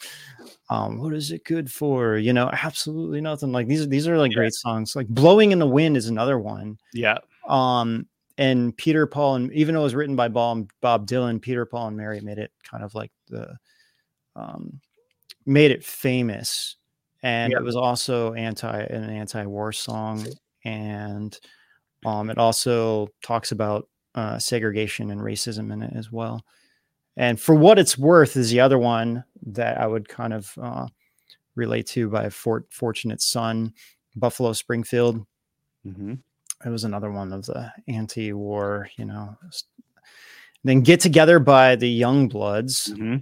[0.68, 2.16] Um, what is it good for?
[2.16, 3.50] You know, absolutely nothing.
[3.52, 4.36] Like these, these are like Yeah.
[4.38, 4.94] great songs.
[4.96, 6.76] Like "Blowing in the Wind" is another one.
[6.92, 8.06] yeah Um,
[8.36, 11.88] and Peter Paul and even though it was written by Bob Bob Dylan, Peter Paul
[11.88, 13.56] and Mary made it kind of like the,
[14.36, 14.80] um,
[15.46, 16.76] made it famous.
[17.22, 17.58] And Yeah.
[17.58, 20.26] it was also anti an anti-war song,
[20.64, 21.36] and
[22.05, 26.44] um, it also talks about uh, segregation and racism in it as well.
[27.16, 30.86] And for what it's worth, is the other one that I would kind of uh,
[31.57, 33.72] relate to by Fort Fortunate Son,
[34.16, 35.26] Buffalo Springfield.
[35.84, 36.14] hmm
[36.64, 39.36] It was another one of the anti-war, you know.
[40.64, 42.92] Then Get Together by the Young Bloods.
[42.92, 43.16] hmm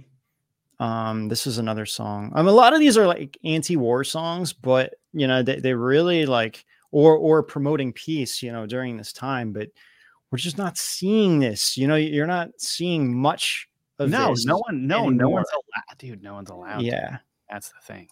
[0.79, 2.31] Um, this is another song.
[2.35, 6.27] Um, a lot of these are like anti-war songs, but you know, they, they really
[6.27, 9.53] like or or promoting peace, you know, during this time.
[9.53, 9.69] But
[10.31, 11.77] we're just not seeing this.
[11.77, 13.69] You know, you're not seeing much
[13.99, 16.81] of no this no one no no one's allowed dude no one's allowed.
[16.81, 17.17] Yeah.
[17.49, 18.07] that's the thing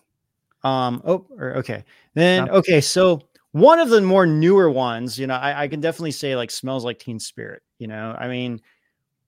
[0.64, 1.02] Um.
[1.06, 1.26] Oh.
[1.38, 1.84] Or, okay.
[2.16, 2.50] Then.
[2.50, 2.82] Okay.
[2.82, 3.22] So
[3.52, 6.84] one of the more newer ones, you know, I, I can definitely say like smells
[6.84, 7.62] like Teen Spirit.
[7.78, 8.62] You know, I mean,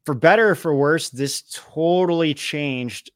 [0.06, 3.12] for better or for worse, this totally changed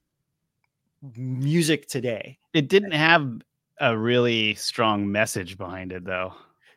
[1.16, 2.38] music today.
[2.54, 3.42] it didn't have
[3.80, 6.34] a really strong message behind it though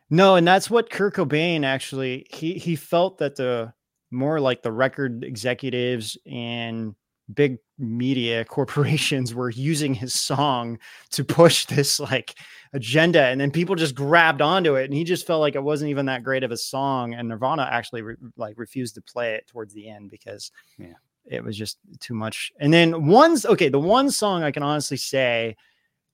[0.09, 3.73] No, and that's what Kurt Cobain actually he he felt that the
[4.11, 6.95] more like the record executives and
[7.33, 10.77] big media corporations were using his song
[11.11, 12.35] to push this like
[12.73, 15.89] agenda and then people just grabbed onto it and he just felt like it wasn't
[15.89, 19.47] even that great of a song and Nirvana actually re- like refused to play it
[19.47, 20.93] towards the end because Yeah.
[21.25, 22.51] it was just too much.
[22.59, 25.55] And then one's okay, the one song I can honestly say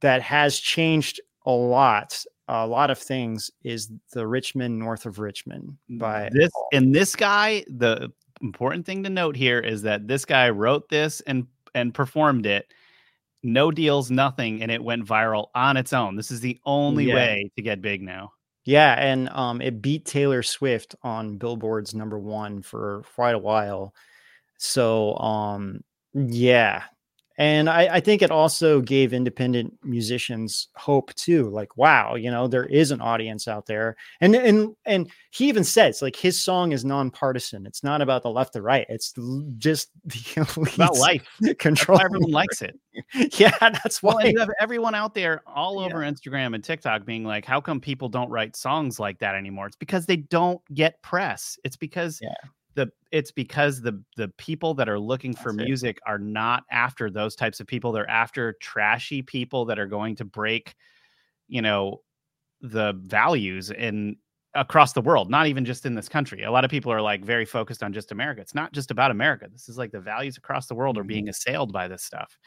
[0.01, 5.19] that has changed a lot a lot of things is the Rich Men North of
[5.19, 10.25] Richmond by this and this guy the important thing to note here is that this
[10.25, 12.73] guy wrote this and and performed it
[13.43, 17.15] no deals nothing and it went viral on its own this is the only Yeah.
[17.15, 18.31] way to get big now
[18.65, 23.93] Yeah, and um, it beat Taylor Swift on Billboard's number one for quite a while.
[24.59, 25.81] So, um,
[26.13, 26.83] yeah,
[27.41, 32.47] and I, I think it also gave independent musicians hope too like wow you know
[32.47, 36.71] there is an audience out there and and and he even says like his song
[36.71, 39.13] is nonpartisan it's not about the left or right it's
[39.57, 41.27] just the About life.
[41.57, 42.79] Control everyone likes it.
[43.39, 45.85] yeah that's Well, why and you have everyone out there all Yeah.
[45.87, 49.67] over Instagram and TikTok being like, "How come people don't write songs like that anymore?"
[49.67, 51.57] It's because they don't get press.
[51.63, 52.33] It's because Yeah.
[52.75, 55.65] The it's because the the people that are looking for That's it.
[55.65, 57.91] music are not after those types of people.
[57.91, 60.75] They're after trashy people that are going to break,
[61.47, 62.01] you know,
[62.61, 64.17] the values in
[64.53, 66.43] across the world, not even just in this country.
[66.43, 68.41] A lot of people are like very focused on just America.
[68.41, 69.47] It's not just about America.
[69.51, 71.29] This is like the values across the world are being mm-hmm.
[71.29, 72.37] assailed by this stuff.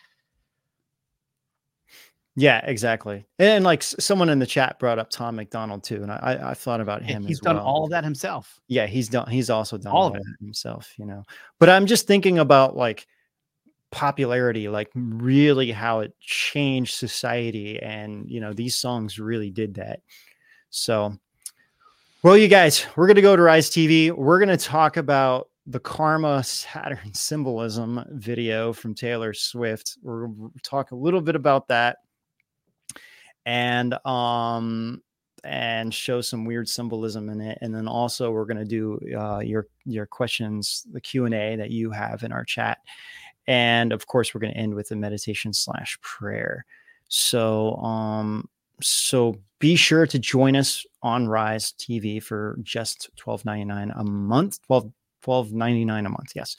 [2.37, 6.39] Yeah exactly and like someone in the chat brought up tom macdonald too and i
[6.51, 7.65] i, thought about Yeah, him He's as done well.
[7.65, 8.59] all of that himself.
[8.67, 10.23] yeah he's done he's also done All all, of it.
[10.41, 11.23] himself you know
[11.61, 13.07] but i'm just thinking about like
[13.93, 20.01] popularity like really how it changed society and you know these songs really did that
[20.71, 21.17] so
[22.25, 25.49] well you guys we're going to go to rise tv we're going to talk about
[25.69, 31.37] the karma saturn symbolism video from taylor swift we're going to talk a little bit
[31.37, 31.99] about that
[33.47, 35.03] and um
[35.45, 39.41] and show some weird symbolism in it and then also we're going to do uh,
[39.41, 42.79] your your questions the q&a that you have in our chat.
[43.47, 46.65] And of course we're going to end with a meditation slash prayer.
[47.09, 48.49] So um
[48.81, 54.91] so be sure to join us on rise tv for just 12.99 a month 12
[55.23, 56.57] 12.99 a month yes.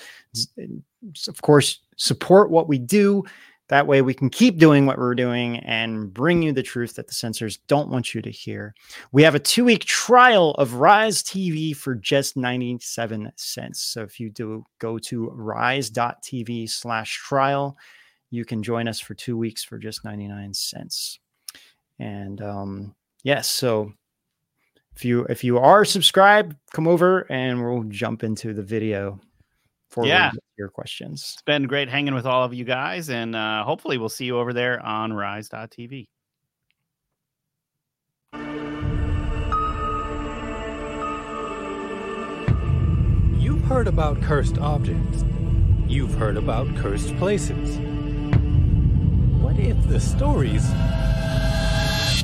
[1.28, 3.24] Of course support what we do
[3.68, 7.08] that way we can keep doing what we're doing and bring you the truth that
[7.08, 8.76] the censors don't want you to hear.
[9.12, 13.82] We have a two week trial of Rise TV for just 97 cents.
[13.82, 17.78] So if you do go to rise.tv slash trial,
[18.30, 21.20] you can join us for two weeks for just 99 cents.
[21.98, 23.94] And um, yes, so
[24.96, 29.20] if you if you are subscribed, come over and we'll jump into the video
[29.90, 30.32] for Yeah.
[30.58, 31.32] your questions.
[31.34, 34.38] It's been great hanging with all of you guys, and uh, hopefully we'll see you
[34.40, 36.08] over there on Rise.tv.
[43.40, 45.24] You've heard about cursed objects.
[45.88, 47.78] You've heard about cursed places.
[49.42, 50.68] What if the stories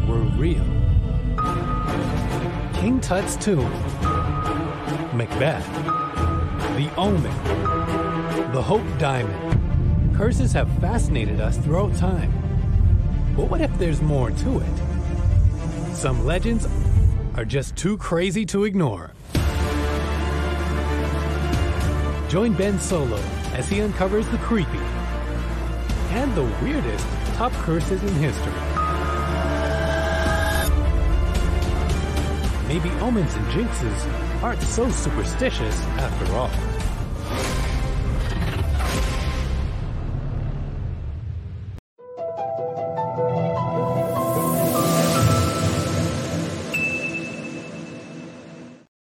[0.08, 0.66] were real?
[2.74, 3.70] King Tut's tomb,
[5.16, 5.68] Macbeth,
[6.82, 10.16] the Omen, the Hope Diamond.
[10.16, 12.32] Curses have fascinated us throughout time.
[13.38, 15.94] But what if there's more to it?
[15.94, 16.68] Some legends
[17.36, 19.12] are just too crazy to ignore.
[22.30, 23.22] Join Ben Solo
[23.54, 24.80] as he uncovers the creepy
[26.18, 27.06] and the weirdest
[27.36, 28.54] top curses in history.
[32.68, 36.71] Maybe omens and jinxes aren't so superstitious after all.